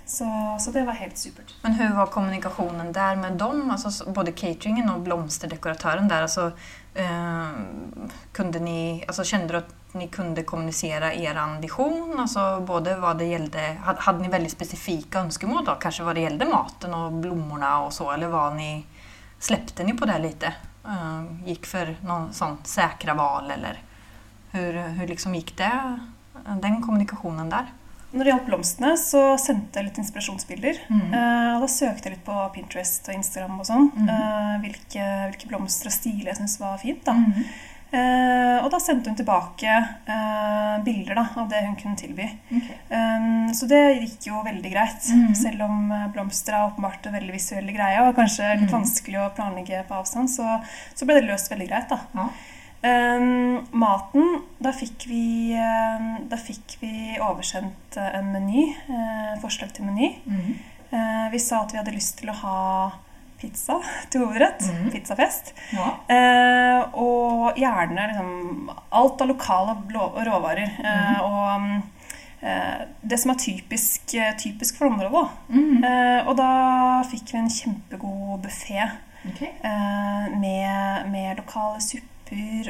[0.07, 1.55] Så, så det var helt supert.
[1.63, 3.71] Men hvordan var kommunikationen der med dem?
[3.71, 6.27] Altså, både cateringen og blomsterdekoratøren der.
[6.27, 6.51] Altså,
[6.95, 12.19] eh, ni, altså, kjente dere at dere kunne kommunisere deres vision?
[12.21, 12.99] Altså, både
[13.99, 15.75] hade ni väldigt specifika ønskemål då?
[15.75, 18.11] Kanske vad det gällde maten og blommorna og så?
[18.11, 18.85] Eller var ni,
[19.39, 20.45] slepte dere på det litt?
[20.85, 23.81] Eh, gikk for noen sånn säkra val eller
[24.55, 25.99] Hvordan liksom gikk det,
[26.63, 27.73] den kommunikationen där?
[28.15, 30.77] Når det gjaldt blomstene, så sendte jeg litt inspirasjonsbilder.
[30.89, 31.05] Mm.
[31.11, 33.89] Uh, da søkte jeg litt på Pinterest og Instagram og sånn.
[33.97, 34.09] Mm.
[34.09, 37.03] Uh, hvilke, hvilke blomster og stiler jeg syntes var fint.
[37.09, 37.17] da.
[37.19, 37.45] Mm.
[37.95, 39.71] Uh, og da sendte hun tilbake
[40.09, 42.25] uh, bilder da, av det hun kunne tilby.
[42.51, 42.79] Okay.
[42.91, 45.11] Um, så det gikk jo veldig greit.
[45.15, 45.35] Mhm.
[45.39, 48.75] Selv om blomster er åpenbart en veldig visuelle greie og kanskje litt Mhm.
[48.81, 50.57] vanskelig å planlegge på avstand, så,
[50.95, 51.89] så ble det løst veldig greit.
[51.89, 52.01] da.
[52.19, 52.29] Ja.
[52.85, 59.89] Um, maten, da fikk vi, um, da fikk vi oversendt en meny, Uh, forslag til
[59.89, 60.11] meny.
[60.29, 60.55] Mm.
[60.95, 62.59] Eh, vi sa at vi hadde lyst til å ha
[63.41, 63.81] pizza
[64.13, 64.63] til hovedrett.
[64.69, 64.93] Mhm.
[64.95, 65.55] Pizzafest.
[65.75, 65.89] Ja.
[66.11, 69.77] Uh, og gjerne liksom alt av lokale
[70.29, 70.71] råvarer.
[70.79, 71.21] -hmm.
[71.23, 71.83] Og um,
[73.03, 75.29] det som er typisk, typisk for området.
[75.49, 75.85] Mm.
[75.85, 78.91] Eh, og da fikk vi en kjempegod buffé
[79.29, 79.49] okay.
[80.41, 82.14] med, med lokale supper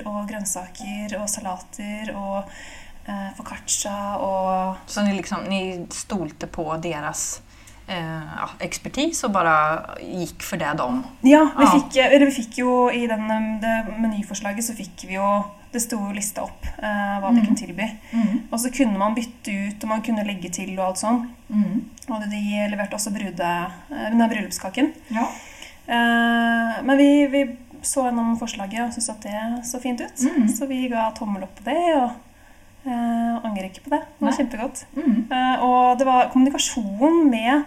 [0.04, 2.44] og grønnsaker og salater og
[3.06, 7.40] eh, foccaccia og Så ni, liksom, ni stolte på deres
[7.86, 11.02] eh, ja, expertis och bara gick för det de...
[11.20, 11.70] Ja, vi, Ja.
[11.70, 13.28] Fikk, eller vi fikk jo i den,
[13.60, 17.46] det menyforslaget så fikk vi jo Det sto lista opp eh, hva de Mhm.
[17.46, 17.86] kunne tilby.
[18.52, 21.16] Og så kunne man bytte ut, og man kunne legge til og alt sånn.
[21.50, 21.80] Mm.
[22.14, 23.48] Og de leverte også brude,
[23.90, 24.92] eh, nei, bryllupskaken.
[25.10, 25.24] Ja.
[25.88, 27.42] Eh, men vi, vi
[27.86, 30.24] så gjennom forslaget og syntes at det så fint ut.
[30.24, 30.48] Mm.
[30.48, 32.10] Så vi ga tommel opp på det, og
[32.84, 34.02] Uh, angrer ikke på det.
[34.04, 34.36] Det var Nei.
[34.36, 34.80] kjempegodt.
[34.92, 35.12] Mm.
[35.30, 37.62] Uh, og det var kommunikasjon med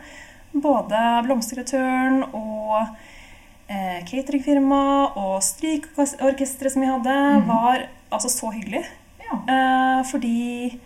[0.53, 4.81] både Blomsterreturn og uh, cateringfirma
[5.17, 7.47] og strykeorkesteret som vi hadde, mm.
[7.49, 8.83] var altså så hyggelig.
[9.25, 9.39] Ja.
[9.49, 10.77] Uh, fordi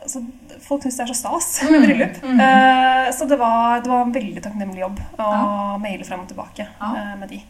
[0.00, 0.24] altså,
[0.64, 1.72] folk syns det er så stas Mhm.
[1.76, 2.16] med bryllup.
[2.24, 5.76] Eh, så det var, det var en veldig takknemlig jobb å Ja.
[5.84, 7.14] maile frem og tilbake Ja.
[7.20, 7.42] med de.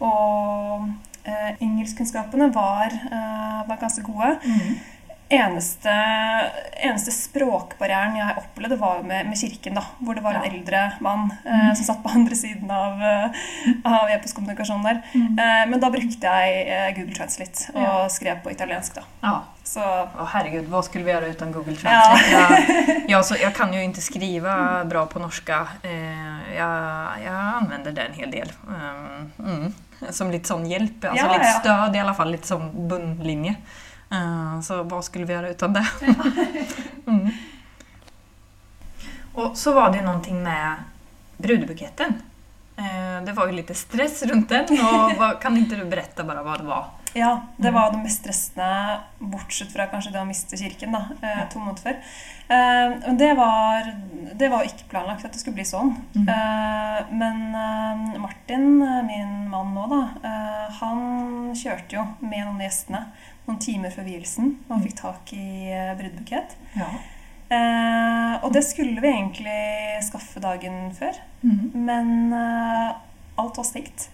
[0.00, 0.88] Og
[1.24, 4.36] eh, engelskkunnskapene var, eh, var ganske gode.
[4.44, 4.80] Mm.
[5.30, 5.92] Eneste,
[6.82, 9.76] eneste språkbarrieren jeg opplevde, var med, med kirken.
[9.78, 11.76] da, Hvor det var en eldre mann eh, mm.
[11.78, 13.44] som satt på andre siden av, eh,
[13.86, 14.98] av e-postkommunikasjonen der.
[15.14, 15.38] Mm.
[15.38, 18.08] Eh, men da brukte jeg eh, Google Translate og Ja.
[18.10, 18.98] skrev på italiensk.
[18.98, 19.06] da.
[19.22, 19.36] Ja.
[19.70, 22.32] Så Åh, herregud, hva skulle vi gjøre uten Google Translate?
[22.34, 23.04] Ja.
[23.12, 24.56] jeg så, jag kan jo ikke skrive
[24.90, 25.52] bra på norsk.
[25.84, 26.82] Eh, jeg,
[27.22, 28.50] jeg, anvender det en hel del.
[28.66, 29.70] Um, mm.
[30.16, 31.04] Som litt sånn hjelp.
[31.04, 31.54] Altså Ja, litt ja.
[31.60, 33.56] stöd i alla fall, litt sånn bunnlinje.
[34.10, 35.84] Uh, så hva skulle vi gjøre uten det?
[37.10, 37.26] mm.
[39.40, 40.88] Og så var det jo noe med
[41.40, 42.16] brudebuketten.
[42.80, 44.80] Uh, det var jo litt stress rundt den.
[44.80, 46.88] og kan ikke du berette bare hva det var?
[47.14, 47.74] Ja, det Mhm.
[47.74, 51.82] var det mest stressende, bortsett fra kanskje det å miste kirken da, eh, to måneder
[51.82, 51.96] før.
[52.50, 53.82] Eh, og det var,
[54.34, 55.94] det var ikke planlagt at det skulle bli sånn.
[56.16, 56.28] Mm.
[56.28, 63.04] Eh, men eh, Martin, min mann nå, da, han kjørte jo med noen av gjestene
[63.48, 64.82] noen timer før vielsen og Mm.
[64.86, 66.54] fikk tak i brudebukett.
[66.76, 66.86] Ja.
[68.44, 71.70] Og det skulle vi egentlig skaffe dagen før, Mm.
[71.74, 74.08] men alt var stengt.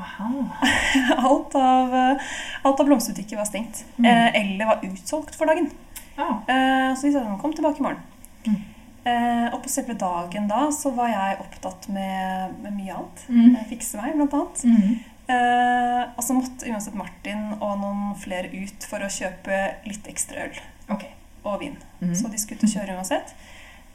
[0.00, 0.30] Aha.
[1.28, 2.28] Alt av, eh,
[2.64, 3.84] alt av blomsterbutikker var stengt.
[3.98, 4.06] Mm.
[4.08, 5.70] Eh, eller var utsolgt for dagen.
[6.16, 6.40] Ah.
[6.48, 8.00] Eh, så de sa kom tilbake i morgen.
[8.46, 8.58] Mm.
[9.04, 13.22] Eh, og på selve dagen da så var jeg opptatt med, med mye annet.
[13.28, 13.54] Mm.
[13.54, 14.64] Eh, Fikse meg, blant annet.
[14.64, 14.98] Mm.
[15.30, 20.48] Eh, og så måtte uansett Martin og noen flere ut for å kjøpe litt ekstra
[20.48, 20.58] øl
[20.96, 21.06] Ok.
[21.44, 21.76] og vin.
[22.02, 22.12] Mm.
[22.18, 23.32] Så de skulle ut og kjøre uansett.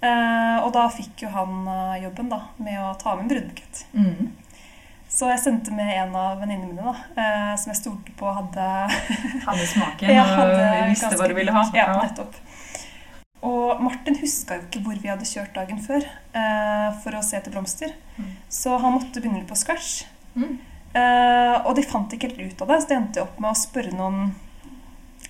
[0.05, 1.65] Eh, og da fikk jo han
[2.01, 3.85] jobben da, med å ta med en brudebukett.
[5.15, 8.65] Så jeg sendte med en av venninnene mine, da, eh, som jeg stolte på hadde
[9.45, 11.61] Hadde smaken hadde og visste hva du ville ha.
[11.77, 12.35] Ja, nettopp.
[13.45, 17.37] Og Martin huska jo ikke hvor vi hadde kjørt dagen før eh, for å se
[17.37, 17.93] etter blomster.
[18.17, 18.31] Mm.
[18.51, 20.01] Så han måtte begynne på scratch.
[20.35, 20.57] Mm.
[20.95, 23.51] Eh, og de fant ikke helt ut av det, så det endte jeg opp med
[23.53, 24.33] å spørre noen,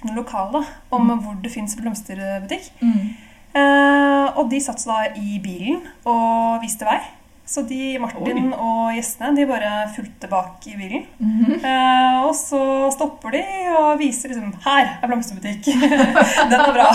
[0.06, 1.20] noen lokale om Mm.
[1.26, 2.72] hvor det fins blomsterbutikk.
[2.82, 3.14] Mm.
[3.56, 7.02] Eh, og de satt da i bilen og viste vei.
[7.46, 11.04] Så de, Martin og gjestene de bare fulgte bak i bilen.
[11.22, 11.60] Mhm.
[11.60, 12.62] Eh, og så
[12.94, 15.68] stopper de og viser liksom Her er blomsterbutikk.
[16.50, 16.88] Den er bra.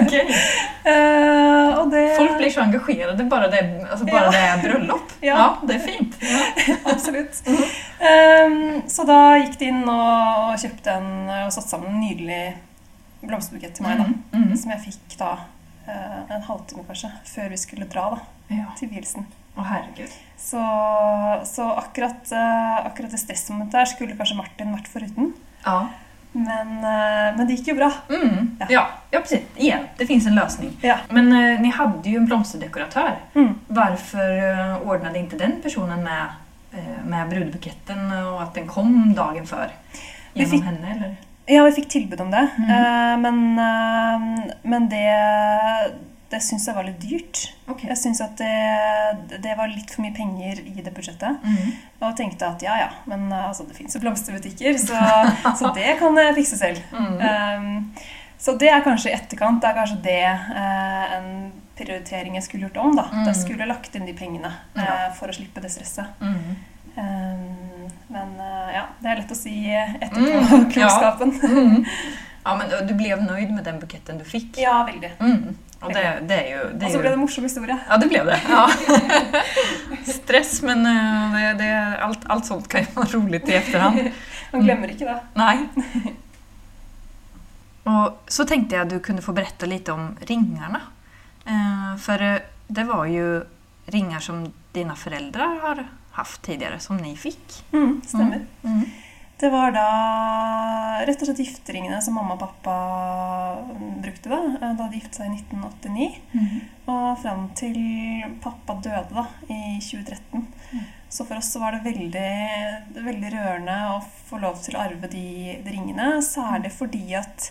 [0.00, 0.24] okay.
[0.82, 3.60] Eh, og det Folk blir så engagerade bare det,
[3.90, 4.32] altså bare Ja.
[4.34, 5.12] det er bryllup.
[5.22, 5.36] Ja.
[5.36, 5.44] Ja.
[5.66, 6.16] det er fint.
[6.20, 6.40] Ja.
[6.92, 7.38] Absolutt.
[7.46, 8.56] Eh,
[8.90, 11.12] så da gikk de inn og, kjøpte en
[11.44, 12.56] og satte sammen en nydelig
[13.22, 14.02] blomsterbukett til meg.
[14.02, 14.08] da.
[14.08, 14.18] Mm.
[14.32, 14.56] -hmm.
[14.56, 15.30] Som jeg fikk da
[15.86, 19.26] eh, en halvtime kanskje før vi skulle dra da, til vielsen.
[19.56, 20.12] Åh herregud.
[20.36, 20.62] Så,
[21.44, 25.32] så akkurat, eh, akkurat det stressmomentet her skulle kanskje Martin vært foruten.
[25.64, 25.88] Ja.
[26.32, 27.90] Men, eh, men det gikk jo bra.
[28.08, 28.56] Mm.
[28.60, 28.66] Ja.
[28.70, 28.84] Ja.
[29.10, 29.44] ja, precis.
[29.56, 30.72] Igen, det finns en løsning.
[30.82, 30.96] Ja.
[31.10, 33.18] Men eh, ni hadde jo en blomsterdekoratør.
[33.34, 33.52] Mm.
[33.68, 36.26] Varför eh, ordnade inte den personen med,
[37.04, 39.68] med brudebuketten och att den kom dagen før?
[40.32, 41.16] Gjennom fikk, henne eller?
[41.46, 42.46] Ja, vi fikk tilbud om det.
[42.58, 42.70] Mm.
[42.70, 43.54] Uh, men
[44.62, 45.12] men det,
[46.32, 47.42] det syns jeg var litt dyrt.
[47.68, 47.90] Okay.
[47.90, 51.44] Jeg syns at det, det var litt for mye penger i det budsjettet.
[51.44, 51.74] Mm.
[52.02, 54.98] Og tenkte at ja ja, men eh, altså, det fins jo blomsterbutikker, så,
[55.60, 56.80] så det kan jeg fikse selv.
[56.96, 57.20] Mm.
[57.20, 58.02] Um,
[58.42, 59.60] så det er kanskje i etterkant.
[59.62, 61.28] Det er kanskje det eh, en
[61.78, 62.96] prioritering jeg skulle gjort om.
[62.98, 63.06] da.
[63.12, 63.22] Mm.
[63.28, 66.18] Jeg skulle lagt inn de pengene eh, for å slippe det stresset.
[66.24, 66.58] Mm.
[66.92, 71.38] Um, men uh, ja, det er lett å si etterpåklokskapen.
[71.40, 71.80] Mm.
[72.42, 74.56] Ja, men eh, du ble nöjd med den buketten du fikk?
[74.58, 75.12] Ja, veldig.
[75.82, 75.86] Mm.
[75.86, 77.76] Och det, det er jo Det Og så ble det en morsom historie.
[77.88, 78.36] Ja, det ble det.
[78.48, 78.68] Ja.
[80.22, 81.70] stress, men eh, det, det,
[82.06, 84.12] alt, alt, sånt kan ju rolig til i etterhånd.
[84.52, 85.18] Man glemmer ikke det.
[85.34, 85.56] Nei.
[87.90, 90.84] Og så tenkte jeg du kunne få berette litt om ringene.
[91.98, 92.38] For eh,
[92.70, 93.42] det var jo
[93.90, 95.82] ringer som dine foreldre har
[96.14, 97.42] haft tidligere, som ni fikk.
[97.72, 98.46] Mm, stemmer.
[98.62, 98.84] Mm.
[99.42, 99.86] Det var da
[101.02, 102.74] rett og slett gifteringene som mamma og pappa
[104.04, 104.38] brukte da,
[104.78, 106.20] da de giftet seg i 1989.
[106.30, 106.60] Mm.
[106.92, 107.80] Og fram til
[108.44, 110.44] pappa døde da, i 2013.
[110.46, 110.84] Mm.
[111.10, 112.30] Så for oss så var det veldig,
[113.02, 115.26] veldig rørende å få lov til å arve de,
[115.58, 116.22] de ringene.
[116.22, 117.50] Særlig fordi at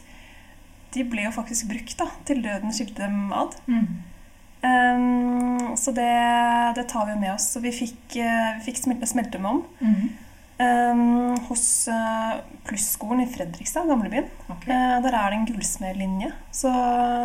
[0.95, 3.59] de ble jo faktisk brukt da, til døden skilte dem ad.
[3.67, 3.85] Mm.
[4.63, 6.11] Um, så det,
[6.79, 7.51] det tar vi jo med oss.
[7.51, 10.11] Så vi fikk, eh, vi fikk smelte, smelte med om Mm.
[10.61, 12.35] Ehm, hos uh,
[12.67, 14.27] Plusskolen i Fredrikstad, gamlebyen.
[14.49, 14.69] Okay.
[14.73, 16.31] Eh, der er det en gullsmedlinje.
[16.51, 16.69] Så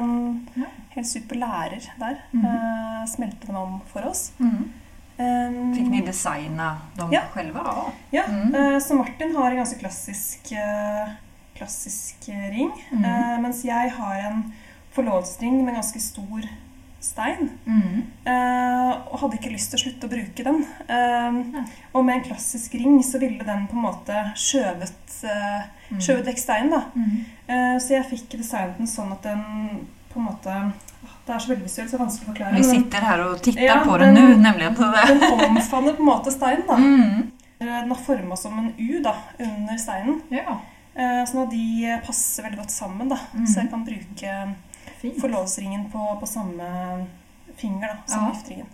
[0.00, 0.70] um, Ja.
[0.96, 2.16] helt super lærer der.
[2.32, 2.44] Mhm.
[2.46, 4.32] eh, smelte dem om for oss.
[4.38, 4.50] Mm.
[4.50, 5.48] -hmm.
[5.48, 7.20] um, Fikk ni designa dem Ja.
[7.32, 7.60] själva?
[7.64, 7.92] Ja.
[8.10, 8.54] Ja, Mm.
[8.54, 10.52] eh, så Martin har en ganske klassisk,
[11.54, 12.72] klassisk ring.
[12.90, 13.04] Mhm.
[13.04, 14.52] eh, mens jeg har en
[14.92, 16.40] forlovelsesring med ganske stor
[17.06, 17.50] stein.
[17.66, 18.02] Mm.
[18.26, 20.62] eh, og hadde ikke lyst til å slutte å bruke den.
[20.88, 21.64] Eh, Ja.
[21.94, 24.92] og med en klassisk ring så ville den på en måte skjøvet,
[25.90, 26.00] Mm.
[26.00, 26.70] skjøvet vekk steinen.
[26.70, 26.82] da.
[26.96, 27.24] Mm.
[27.48, 30.72] Eh, så jeg fikk designet den sånn at den på en måte
[31.26, 32.54] Det er så veldig visuelt, så det er vanskelig å forklare.
[32.54, 34.76] Vi sitter her og titter Ja, på den nå, nemlig.
[35.06, 36.66] Den omfavner på en måte steinen.
[36.68, 36.76] da.
[36.76, 37.32] Mm.
[37.58, 40.22] Den har forma som en U da, under steinen.
[40.30, 40.58] Ja,
[40.98, 43.08] Eh, Sånn at de passer veldig godt sammen.
[43.10, 43.16] da.
[43.34, 43.44] Mhm.
[43.46, 44.54] Så jeg kan bruke
[45.12, 45.20] fint.
[45.20, 47.06] forlovelsesringen på, på samme
[47.56, 48.32] finger da, som Ja.
[48.32, 48.66] gifteringen.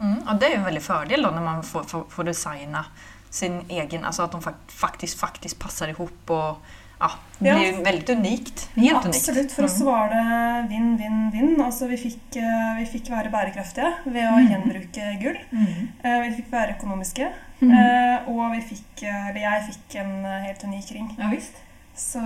[0.00, 0.28] Mm.
[0.28, 2.84] og det er jo en veldig fordel da, når man får, får, får designa
[3.30, 6.56] sin egen, altså At de faktisk, faktisk passer passar ihop og
[7.00, 7.54] ja, det Ja.
[7.58, 8.68] blir veldig väldigt unikt.
[8.74, 9.28] Helt unikt.
[9.28, 9.52] Absolutt.
[9.52, 9.86] For oss Mm.
[9.86, 11.60] var det vinn, vinn, vinn.
[11.62, 14.48] Altså, vi, fikk, eh, vi fikk være bærekraftige ved å mm.
[14.50, 15.38] gjenbruke gull.
[15.52, 15.88] Mm.
[16.04, 17.28] Eh, Vi fikk være økonomiske.
[17.62, 17.70] Mm.
[17.70, 21.14] eh, Og vi fikk, eller jeg fikk en helt unik ring.
[21.18, 21.52] Ja, visst.
[21.98, 22.18] Så,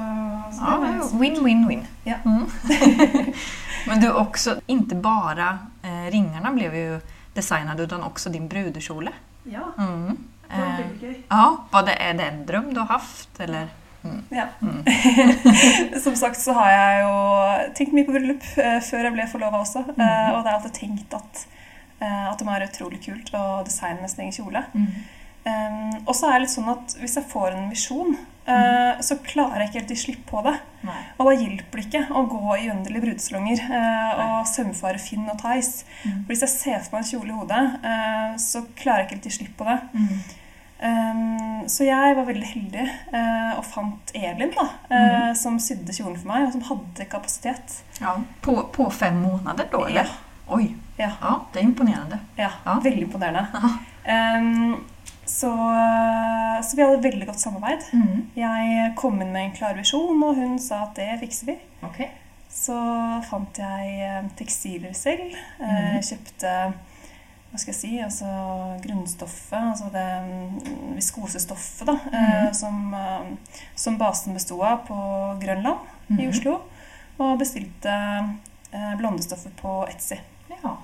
[0.52, 1.87] så Ja, det det var win, win, win.
[2.04, 2.14] Ja.
[2.24, 2.46] Mm.
[3.87, 7.00] Men du också, inte bara eh, ringarna blev ju
[7.35, 9.11] designade utan också din brudkjole.
[9.44, 10.16] Ja, Mm.
[10.50, 10.80] Eh,
[11.28, 13.68] ja, var det, är det en dröm du har haft eller?
[14.28, 14.44] Ja.
[14.62, 14.85] Mm.
[16.04, 17.14] Som sagt så har jeg jo
[17.78, 19.78] tenkt mye på bryllup eh, før jeg ble forlova også.
[19.78, 20.35] Eh, Mhm.
[20.35, 21.46] og det har jeg alltid tenkt at,
[22.00, 24.64] eh, at det må være utrolig kult å designe sin egen kjole.
[24.74, 24.87] Mm.
[25.44, 28.12] Um, og så er det litt sånn at hvis jeg får en visjon,
[28.50, 30.55] eh, så klarer jeg ikke helt å gi slipp på det.
[30.83, 31.00] Nei.
[31.16, 35.38] Og da hjelper det ikke å gå i uendelige brudesalonger uh, og sømfare Finn og
[35.38, 35.85] Theis.
[36.02, 36.24] Mm.
[36.24, 39.18] For hvis jeg ser for meg en kjole i hodet, uh, så klarer jeg ikke
[39.18, 39.78] helt å gi slipp på det.
[39.94, 40.38] Mm.
[40.83, 46.16] Um, så jeg var veldig heldig uh, og fant Elin, da, eh, som sydde kjolen
[46.18, 47.76] for meg, og som hadde kapasitet.
[48.00, 49.85] Ja, på, på fem måneder, da?
[49.87, 50.11] eller?
[50.11, 50.57] Ja.
[50.57, 50.72] Oi.
[50.98, 51.12] Ja.
[51.22, 52.18] ja, det er imponerende.
[52.37, 52.74] Ja, Ja.
[52.83, 53.62] Veldig imponerende.
[54.02, 54.83] Um,
[55.33, 55.51] så,
[56.62, 57.85] så vi hadde veldig godt samarbeid.
[57.97, 58.27] Mm.
[58.37, 61.59] Jeg kom inn med en klar visjon, og hun sa at det fikser vi.
[61.88, 62.11] Okay.
[62.53, 62.75] Så
[63.31, 65.33] fant jeg eh, tekstiler selv.
[65.61, 66.03] Eh, Mhm.
[66.05, 66.51] Kjøpte
[67.53, 68.27] hva skal jeg si, altså
[68.81, 72.55] grunnstoffet, altså det mm, viskosestoffet da, eh, Mhm.
[72.55, 74.97] som, eh, som basen bestod av på
[75.40, 75.79] Grønland
[76.11, 76.29] i Mhm.
[76.31, 76.59] Oslo.
[77.18, 77.92] Og bestilte
[78.73, 80.16] eh, blondestoffet på Etsy.
[80.51, 80.77] Ja.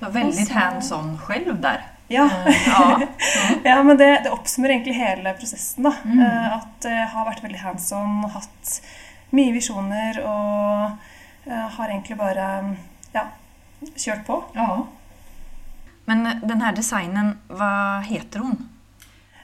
[0.00, 1.82] Var veldig hands-on selv där.
[2.08, 3.06] Ja, Eh, ja.
[3.64, 5.82] Ja men det, det oppsummerer egentlig hele prosessen.
[5.88, 5.92] da.
[6.04, 6.20] Mm.
[6.22, 8.76] Eh, At jeg har vært veldig hands on hatt
[9.34, 12.76] mye visjoner og eh, har egentlig bare
[13.14, 13.24] ja,
[13.96, 14.42] kjørt på.
[14.54, 14.84] ja.
[16.06, 18.60] Men denne designen, hva heter hun?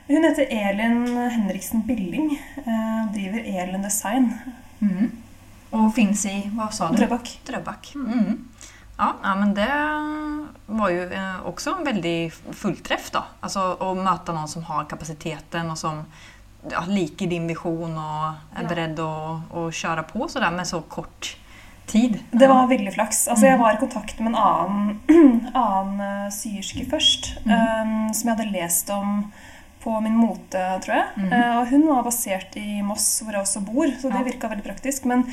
[0.06, 1.00] Hun heter Elin
[1.34, 2.36] Henriksen Billing.
[2.62, 4.28] eh, Driver Elin Design.
[4.78, 5.08] Mm.
[5.74, 7.00] Og fins i, hva sa du?
[7.00, 7.32] Drøbak.
[7.48, 7.90] Drøbak.
[7.98, 8.36] Mm.
[8.98, 9.70] Ja, ja, men det
[10.66, 13.24] var ju også också en väldig fullträff då.
[13.40, 16.04] Alltså att möta någon som har kapaciteten och som
[16.70, 18.24] ja, liker din vision och
[18.58, 18.68] är Ja.
[18.68, 21.36] beredd att, att köra på sådär med så kort
[21.86, 22.18] tid.
[22.30, 23.28] Det var veldig flaks.
[23.28, 23.62] Altså, jeg Mm.
[23.62, 25.00] var i kontakt med en annen,
[25.54, 28.06] annen eh, syerske først, Mm.
[28.08, 29.32] um, som jeg hadde lest om
[29.82, 31.06] på min mote, tror jeg.
[31.18, 31.32] Mm.
[31.32, 34.22] Eh, og hun var basert i Moss, hvor jeg også bor, så det Ja.
[34.30, 35.04] virka veldig praktisk.
[35.10, 35.24] Men,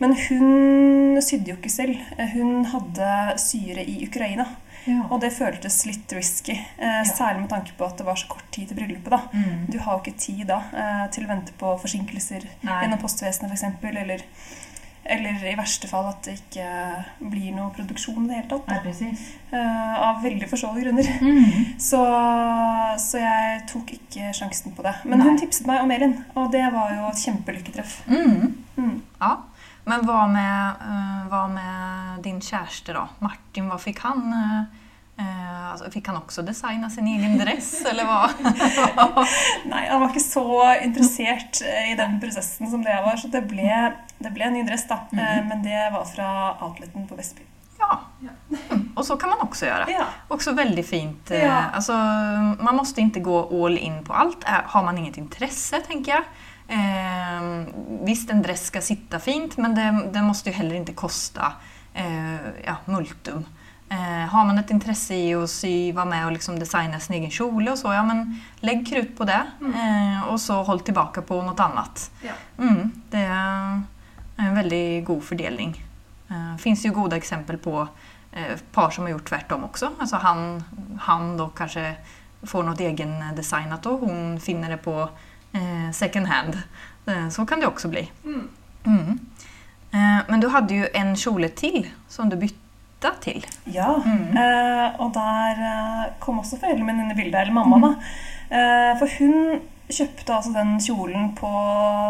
[0.00, 1.96] men hun sydde jo ikke selv.
[2.18, 4.46] Eh, Hun hadde syre i Ukraina,
[4.86, 5.00] Ja.
[5.10, 6.58] og det føltes litt risky.
[6.78, 9.10] Eh, Særlig med tanke på at det var så kort tid til bryllupet.
[9.10, 9.20] da.
[9.32, 9.66] Mm.
[9.72, 12.82] Du har jo ikke tid da eh, til å vente på forsinkelser Nei.
[12.84, 13.64] gjennom postvesenet f.eks.
[13.94, 14.20] Eller,
[15.04, 16.68] eller i verste fall at det ikke
[17.30, 18.68] blir noe produksjon i det hele tatt.
[18.70, 18.80] Da.
[18.80, 19.08] ja,
[19.54, 21.10] Eh, av veldig forståelige grunner.
[21.20, 21.66] Mm.
[21.88, 22.00] Så,
[22.98, 24.94] så jeg tok ikke sjansen på det.
[25.04, 25.28] Men Nei.
[25.28, 27.98] hun tipset meg om Elin, og det var jo et kjempelykketreff.
[28.08, 28.54] Mm.
[28.78, 28.96] Mm.
[29.20, 29.34] Ja.
[29.84, 33.04] Men hva med, eh, vad med din kjæreste, da?
[33.20, 34.80] Martin, hva fikk han, eh,
[35.18, 38.24] Eh, altså, fikk han også designa sin egen dress, eller hva?
[39.70, 40.44] Nei, han var ikke så
[40.82, 43.68] interessert eh, i den prosessen som det jeg var, så det ble,
[44.18, 45.04] det ble en ny dress, da.
[45.14, 46.28] Eh, Men det var fra
[46.66, 47.46] outleten på Vestby.
[47.80, 48.00] ja.
[48.24, 48.82] Mm.
[48.98, 49.86] Og så kan man også gjøre.
[49.90, 50.04] Ja.
[50.34, 51.30] Også veldig fint.
[51.34, 51.70] eh, Ja.
[51.74, 51.94] altså,
[52.62, 54.44] man måste ikke gå all in på allt.
[54.46, 56.24] Eh, Har man inget interesse, tenker jeg.
[56.74, 57.48] Eh,
[58.06, 61.52] visst, en dress skal sitte fint, men det, det måste ju heller ikke koste
[61.94, 63.44] eh, ja, multum.
[63.94, 67.30] Eh, har man et intresse i å sy, være med og liksom designa sin egen
[67.30, 68.24] kjole og så, ja men
[68.64, 69.40] legg krut på det.
[69.62, 72.08] Eh, og så hold tilbake på noe annet.
[72.24, 72.34] Ja.
[72.58, 75.76] Mm, det er en veldig god fordeling.
[76.28, 77.76] Det Fins jo gode eksempel på
[78.32, 79.92] eh, par som har gjort tvärtom også.
[80.00, 80.64] Altså han,
[81.06, 81.92] han da kanskje
[82.44, 86.58] får noe egendesignet, og hun finner det på eh, second hand.
[87.06, 88.08] Eh, så kan det også bli.
[88.24, 88.48] Mm.
[88.84, 89.20] Mm.
[89.90, 92.40] Eh, men du hadde jo en kjole til som du
[93.04, 93.44] bytte til.
[93.74, 94.36] Ja, Mm.
[94.36, 97.94] eh, og der eh, kom også foreldrene mine inn i bildet, eller mamma, da.
[98.50, 99.60] Eh, for hun
[99.92, 101.48] kjøpte altså den kjolen på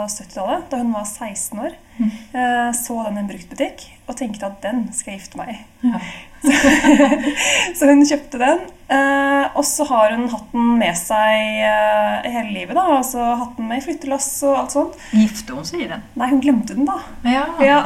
[0.09, 1.74] 70-tallet, da hun var 16 år.
[2.34, 5.59] Eh, så den i en bruktbutikk og tenkte at den skal jeg gifte meg i.
[5.86, 6.01] Ja.
[7.78, 8.64] Så hun kjøpte den.
[8.92, 12.74] Eh, og så har hun hatt den med seg eh, hele livet.
[12.76, 14.99] da, altså Hatt den med i flyttelass og alt sånt.
[15.14, 16.03] Gifte hun seg i den?
[16.20, 16.99] Nei, hun glemte den, da.
[17.24, 17.47] Ja.
[17.64, 17.78] Ja.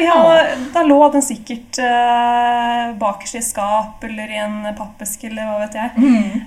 [0.00, 0.20] Ja,
[0.72, 1.80] da lå den sikkert
[3.00, 5.90] bakerst i skap eller i en pappeske eller hva vet jeg.
[5.98, 6.46] Mm.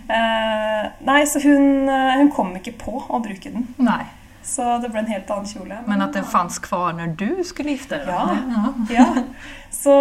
[1.09, 3.67] Nei, så hun, hun kom ikke på å bruke den.
[3.77, 4.07] Nej,
[4.49, 5.79] Så det ble en helt annen kjole.
[5.85, 8.09] men at den fanns kvar når du skulle gifte deg?
[8.09, 8.73] Ja.
[8.97, 9.07] ja.
[9.69, 9.93] Så,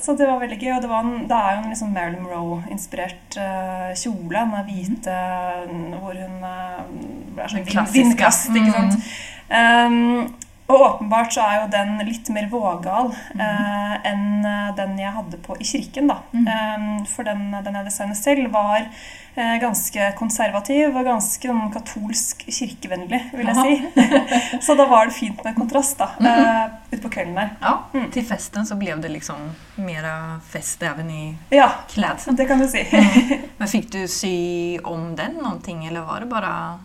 [0.00, 0.70] så det var veldig gøy.
[0.74, 4.40] Og det, var en, det er jo en liksom Marilyn Monroe-inspirert uh, kjole.
[4.40, 5.18] Den er hvite,
[6.00, 8.96] hvor hun uh, er sånn vindkast, ikke sant.
[9.50, 10.30] Um,
[10.70, 15.40] og åpenbart så er jo den litt mer vågal eh, enn eh, den jeg hadde
[15.44, 16.06] på i kirken.
[16.12, 16.20] da.
[16.32, 16.46] Mm.
[16.46, 18.86] Eh, for den, den jeg designet selv, var
[19.34, 24.04] eh, ganske konservativ og ganske um, katolsk kirkevennlig, vil jeg si.
[24.66, 26.62] så da var det fint med kontrast da, eh,
[26.96, 27.50] utpå kvelden der.
[27.60, 28.10] Ja, Mm.
[28.14, 30.04] till festen så ble det liksom mer
[30.46, 32.36] fest even i Ja, klädseln.
[32.36, 32.84] det kan du si.
[33.58, 36.78] Men fikk du sy om den någonting eller var det bara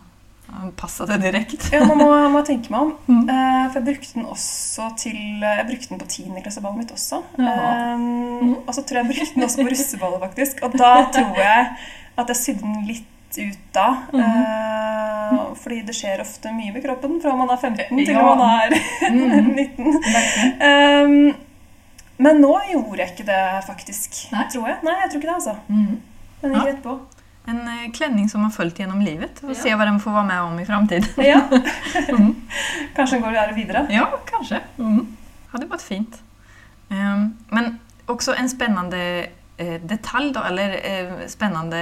[0.56, 1.68] ja, passade direkt?
[1.72, 2.92] Ja, nå må, må jeg tenke meg om.
[3.06, 3.28] Mm.
[3.30, 7.20] Eh, for jeg brukte den også til Jeg brukte den på tiendeklasseballet mitt også.
[7.38, 10.62] Um, Eh, og så tror jeg jeg brukte den også på russeballet, faktisk.
[10.66, 11.66] Og da tror jeg
[12.18, 13.86] at jeg sydde den litt ut da.
[14.16, 18.22] Eh, fordi det skjer ofte mye med kroppen fra man er 15 til Ja.
[18.22, 18.76] man er
[19.12, 19.50] Mm.
[19.54, 20.00] 19.
[20.06, 20.54] Verkligen.
[20.60, 21.34] Eh,
[22.18, 24.22] men nå gjorde jeg ikke det, faktisk.
[24.32, 24.46] Nei.
[24.52, 24.78] Tror jeg.
[24.86, 25.56] Nei, jeg tror ikke det, altså.
[25.68, 26.00] Mm.
[26.42, 26.70] Den gikk Ja.
[26.72, 26.94] rett på.
[27.46, 29.40] En kledning som har fulgt gjennom livet.
[29.44, 29.54] og Ja.
[29.54, 31.24] se hva de får være med om i framtiden.
[31.24, 31.40] Ja.
[32.16, 32.34] Mm.
[32.96, 33.86] Kanskje går videre videre.
[33.90, 34.60] Ja, kanskje.
[34.78, 35.16] Mm.
[35.52, 36.18] Hadde vært fint.
[36.90, 39.26] Um, men også en spennende
[39.58, 41.80] eh, detalj da, eller eh, spennende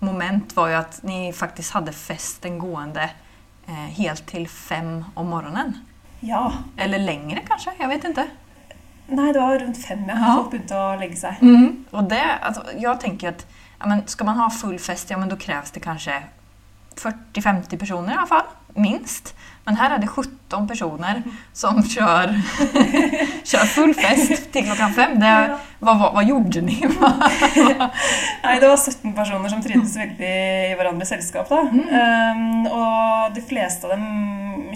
[0.00, 3.06] moment var jo at ni faktisk hadde festen gående
[3.68, 5.76] eh, helt til fem om morgenen.
[6.22, 6.48] Ja.
[6.78, 7.72] Eller lengre, kanskje?
[7.80, 8.26] Jeg vet ikke.
[9.08, 10.02] Nei, det var rundt fem.
[10.08, 10.34] Ja.
[10.34, 11.42] Folk begynte å legge seg.
[11.90, 13.52] Och det, altså, jeg tenker att ja,
[13.86, 16.22] men ska man ha full fest, ja men då krävs det kanske
[17.34, 19.34] 40-50 personer i alla fall, minst.
[19.64, 21.22] Men här är det 17 personer
[21.52, 22.40] som kör,
[23.44, 25.20] kör full fest till klockan fem.
[25.20, 25.58] Det, Ja.
[25.78, 26.80] vad, vad, vad gjorde ni?
[28.42, 30.26] Nei, det var 17 personer som trivdes veldig
[30.70, 31.48] i hverandres selskap.
[31.48, 31.60] da.
[31.60, 34.06] Um, og de fleste av dem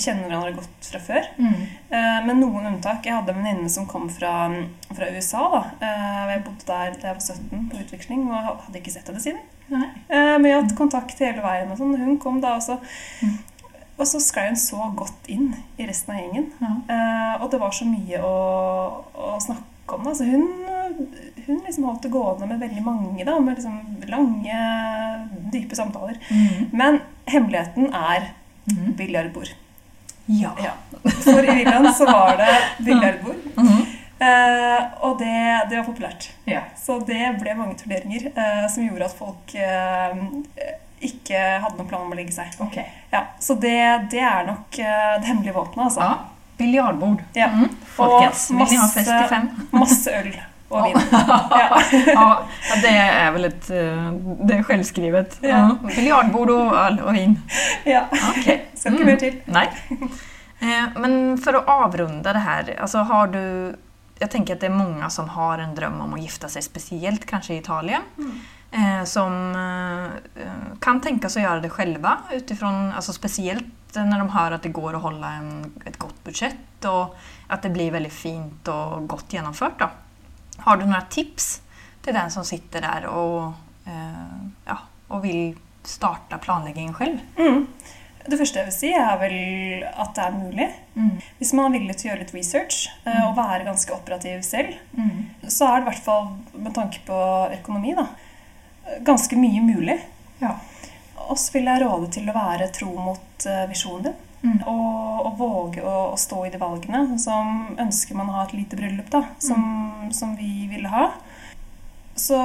[0.03, 1.28] kjenner hverandre godt fra før.
[1.40, 3.05] Uh, med noen unntak.
[3.07, 4.32] Jeg hadde en venninne som kom fra,
[4.96, 5.42] fra USA.
[5.55, 5.62] da.
[5.82, 9.22] Uh, jeg bodde der da jeg var 17 på utveksling og hadde ikke sett henne
[9.22, 9.40] siden.
[9.70, 9.86] Nej.
[10.11, 11.70] Uh, men jeg hadde hatt kontakt hele veien.
[11.70, 11.96] og sånn.
[12.01, 12.78] Hun kom da også.
[13.22, 13.38] Mm.
[14.01, 16.46] Og så sklei hun så godt inn i resten av gjengen.
[16.57, 16.70] Ja.
[16.88, 18.30] Eh, og det var så mye å,
[19.12, 20.07] å snakke om.
[20.07, 20.14] Da.
[20.16, 20.46] Så hun,
[21.44, 23.26] hun liksom holdt det gående med veldig mange.
[23.28, 23.76] Da, med liksom
[24.09, 24.62] lange,
[25.53, 26.16] dype samtaler.
[26.32, 26.70] Mm.
[26.72, 28.30] Men hemmeligheten er
[28.70, 28.92] Mm.
[28.96, 29.48] biljardbord.
[30.31, 30.53] Ja.
[30.62, 30.74] Ja.
[31.24, 33.37] For i Irland så var det billiardbord.
[33.57, 33.81] Mm.
[34.20, 36.31] Eh, og det, det var populært.
[36.45, 36.68] Yeah.
[36.76, 40.20] Så det ble mange turneringer eh, som gjorde at folk eh,
[41.01, 42.53] ikke hadde noen plan om å legge seg.
[42.61, 42.85] Okay.
[43.14, 43.81] Ja, så det,
[44.12, 45.87] det er nok eh, det hemmelige våpenet.
[45.89, 46.05] Altså.
[46.05, 46.47] Ja.
[46.61, 47.24] Biljardbord.
[47.33, 47.49] Ja.
[47.57, 47.72] Mm.
[47.97, 49.43] Folkens, ha masse-?
[49.72, 50.35] Masse øl
[50.71, 50.97] og vin.
[51.12, 51.81] Ja.
[52.07, 52.43] ja,
[52.83, 54.12] det är väl ett, eh,
[54.47, 55.39] det är självskrivet.
[55.41, 55.49] Ja.
[55.49, 55.77] Ja.
[55.97, 57.43] Biljardbord och öl och vin.
[57.85, 58.05] ja.
[58.39, 58.59] okay.
[58.75, 59.07] Skal ikke Mm.
[59.07, 59.41] mer til.
[59.45, 59.68] Nej.
[60.61, 63.77] Eh, Men för att avrunda det här, alltså har du...
[64.18, 67.27] Jag tänker att det är många som har en dröm om att gifta sig, speciellt
[67.27, 68.03] kanske i Italien.
[68.73, 70.41] Eh, som eh,
[70.81, 73.64] kan tänka sig att göra det själva utifrån, alltså speciellt
[73.95, 77.16] när de hör att det går att hålla en, ett gott budget och
[77.49, 79.79] att det blir väldigt fint och gott genomfört.
[79.79, 79.89] Då.
[80.63, 81.63] Har du några tips
[82.03, 83.53] till den som sitter där och,
[83.87, 87.19] eh, ja, och vill starte planleggingen selv?
[87.37, 87.67] Mm.
[88.27, 89.37] Det første jeg vil si, er vel
[89.89, 90.67] at det er mulig.
[91.39, 94.75] Hvis man er villig til å gjøre litt research eh, og være ganske operativ selv,
[95.49, 97.21] så er det i hvert fall med tanke på
[97.57, 98.05] økonomi da,
[99.09, 99.97] ganske mye mulig.
[100.43, 100.53] Ja.
[101.31, 104.19] Og så vil jeg råde til å være tro mot eh, visjonen din.
[104.43, 107.18] Og, og våge å, å stå i de valgene.
[107.20, 111.11] Som ønsker man å ha et lite bryllup, da, som, som vi ville ha.
[112.20, 112.38] Så,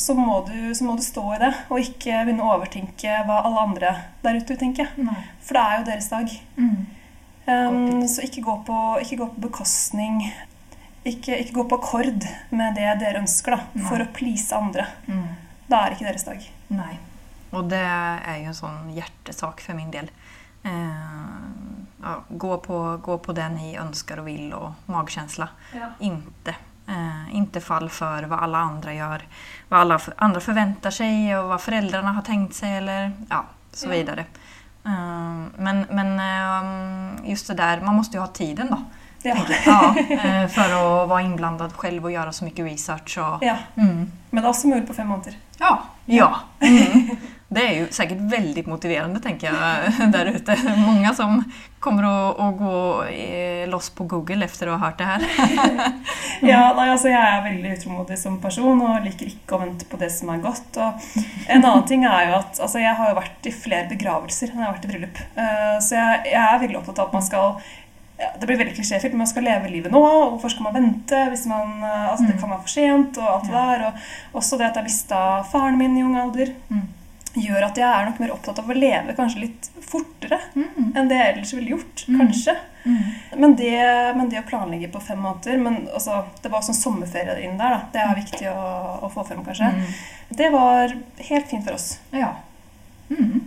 [0.00, 3.42] så, må du, så må du stå i det, og ikke begynne å overtenke hva
[3.46, 3.92] alle andre
[4.24, 4.90] der ute tenker.
[4.98, 5.20] Nei.
[5.44, 6.32] For det er jo deres dag.
[7.50, 10.24] Um, så ikke gå, på, ikke gå på bekostning
[11.04, 13.84] ikke, ikke gå på akkord med det dere ønsker, da, Nei.
[13.88, 14.86] for å please andre.
[15.08, 15.30] Mm.
[15.70, 16.44] Da er ikke deres dag.
[16.74, 16.92] Nei.
[17.56, 20.10] Og det er jo en sånn hjertesak for min del.
[20.62, 20.70] Eh,
[22.02, 25.48] ja, gå, på, gå på det ni önskar och vill och magkänsla.
[25.98, 26.54] Inte.
[26.88, 29.22] Eh, inte fall för vad alla andra gör,
[29.68, 33.86] vad alla andre andra förväntar sig och vad föräldrarna har tänkt sig eller ja, så
[33.86, 33.90] Ja.
[33.92, 34.24] vidare.
[34.84, 38.82] Eh, men men eh, just det där, man måste ju ha tiden då.
[39.22, 39.36] Ja.
[39.66, 40.62] Ja, eh, för
[41.02, 43.18] att vara inblandad själv och göra så mycket research.
[43.18, 43.56] Och, ja.
[43.74, 44.12] mm.
[44.30, 45.38] Men det også mulig på fem måneder.
[45.58, 45.82] Ja.
[46.04, 46.36] ja.
[46.60, 47.16] Mm.
[47.50, 50.54] Det er jo sikkert veldig motiverende, tenker jeg der ute.
[50.78, 51.40] Mange som
[51.82, 52.74] kommer å, å gå
[53.72, 55.24] loss på Google efter å ha hørt det her.
[56.50, 59.98] Ja, nei, altså Jeg er veldig utålmodig som person og liker ikke å vente på
[60.00, 60.78] det som er godt.
[60.80, 61.18] Og
[61.50, 64.62] en annen ting er jo at altså, Jeg har jo vært i flere begravelser enn
[64.62, 65.20] jeg har vært i bryllup.
[65.36, 67.58] Eh, så jeg, jeg er veldig opptatt av at man skal
[68.20, 70.00] ja, Det blir veldig klisjéfylt, men man skal leve livet nå.
[70.00, 73.34] og Hvorfor skal man vente hvis man eh, Altså, det kan være for sent, og
[73.34, 73.84] alt det der.
[73.90, 75.20] Og også det at jeg mista
[75.52, 76.86] faren min i ung alder, Mm.
[77.38, 80.92] Gjør at jeg er nok mer opptatt av å leve kanskje litt fortere Mm.
[80.96, 82.04] enn det jeg ellers ville gjort.
[82.08, 82.18] Mm.
[82.20, 82.56] Kanskje.
[82.84, 82.98] Mm.
[83.42, 83.76] Men det,
[84.16, 87.76] men det å planlegge på fem måneder men altså, Det var sånn sommerferie inn der.
[87.76, 87.80] Da.
[87.92, 88.66] Det er viktig å,
[89.06, 89.70] å få frem, kanskje.
[89.76, 89.88] Mm.
[90.40, 90.94] Det var
[91.28, 91.88] helt fint for oss.
[92.10, 92.34] Ja.
[93.10, 93.40] Mm.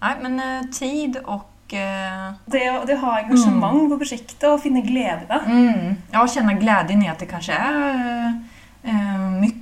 [0.00, 1.44] Nej, men uh, tid og
[1.74, 2.26] uh...
[2.46, 5.40] Det å, det å ha engasjement på prosjektet og finne glede i det.
[5.46, 8.34] mm, ja, kjenne glädjen i at det kanskje er eh,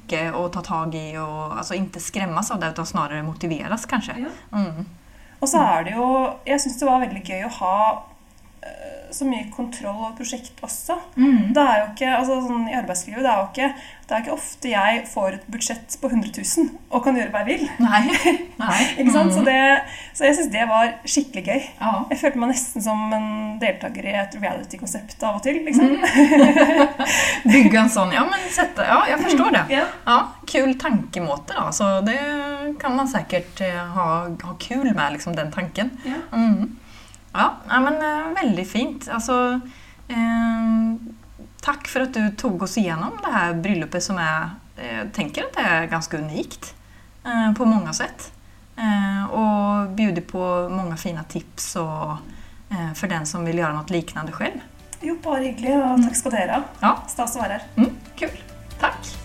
[0.02, 4.12] mycket att ta tag i och alltså inte skrämmas av det utan snarare motiveras kanske.
[4.52, 4.86] Mm.
[5.40, 7.78] Og så er det jo Jeg syns det var veldig gøy å ha
[8.62, 10.96] eh, så mye kontroll over prosjekt også.
[11.16, 11.52] Mm.
[11.56, 13.68] Det er jo ikke, altså sånn I arbeidslivet det er jo ikke,
[14.08, 17.42] det er ikke ofte jeg får et budsjett på 100 000 og kan gjøre hva
[17.44, 17.68] jeg vil.
[17.80, 18.02] Nei.
[18.62, 18.80] Nei.
[18.98, 19.32] Ikke sant?
[19.32, 19.46] Så, Mm.
[19.48, 19.60] det,
[20.18, 21.62] så jeg syns det var skikkelig gøy.
[21.80, 21.92] Ja.
[22.10, 23.28] Jeg følte meg nesten som en
[23.62, 25.62] deltaker i et reality-konsept av og til.
[25.64, 25.96] liksom.
[27.52, 29.64] Bygga en sånn ja men sette, ja jeg forstår det.
[29.72, 29.88] Yeah.
[30.06, 31.70] Ja, kul tankemåte da.
[31.72, 32.18] så det
[32.80, 34.06] kan man säkert eh, ha,
[34.42, 35.90] ha kul med, liksom, den tanken.
[36.04, 36.20] Ja.
[36.36, 36.76] Mm.
[37.32, 39.08] Ja, men veldig väldigt fint.
[39.08, 39.60] Altså
[40.08, 40.94] eh,
[41.62, 44.48] Takk for at du tog oss igjennom det her bryllupet som jeg,
[44.82, 46.72] eh, tenker at det er ganske unikt
[47.24, 48.32] eh, på mange sett.
[48.76, 50.42] Eh, og bjuder på
[50.74, 52.16] mange fina tips og,
[52.70, 54.60] eh, för den som vil gjøre noe lignende selv.
[55.02, 55.78] Jo, bare hyggelig.
[55.78, 56.62] Og takk skal dere ha.
[56.82, 56.94] Ja.
[57.10, 57.68] Stas å være her.
[57.76, 59.21] Mm, kul!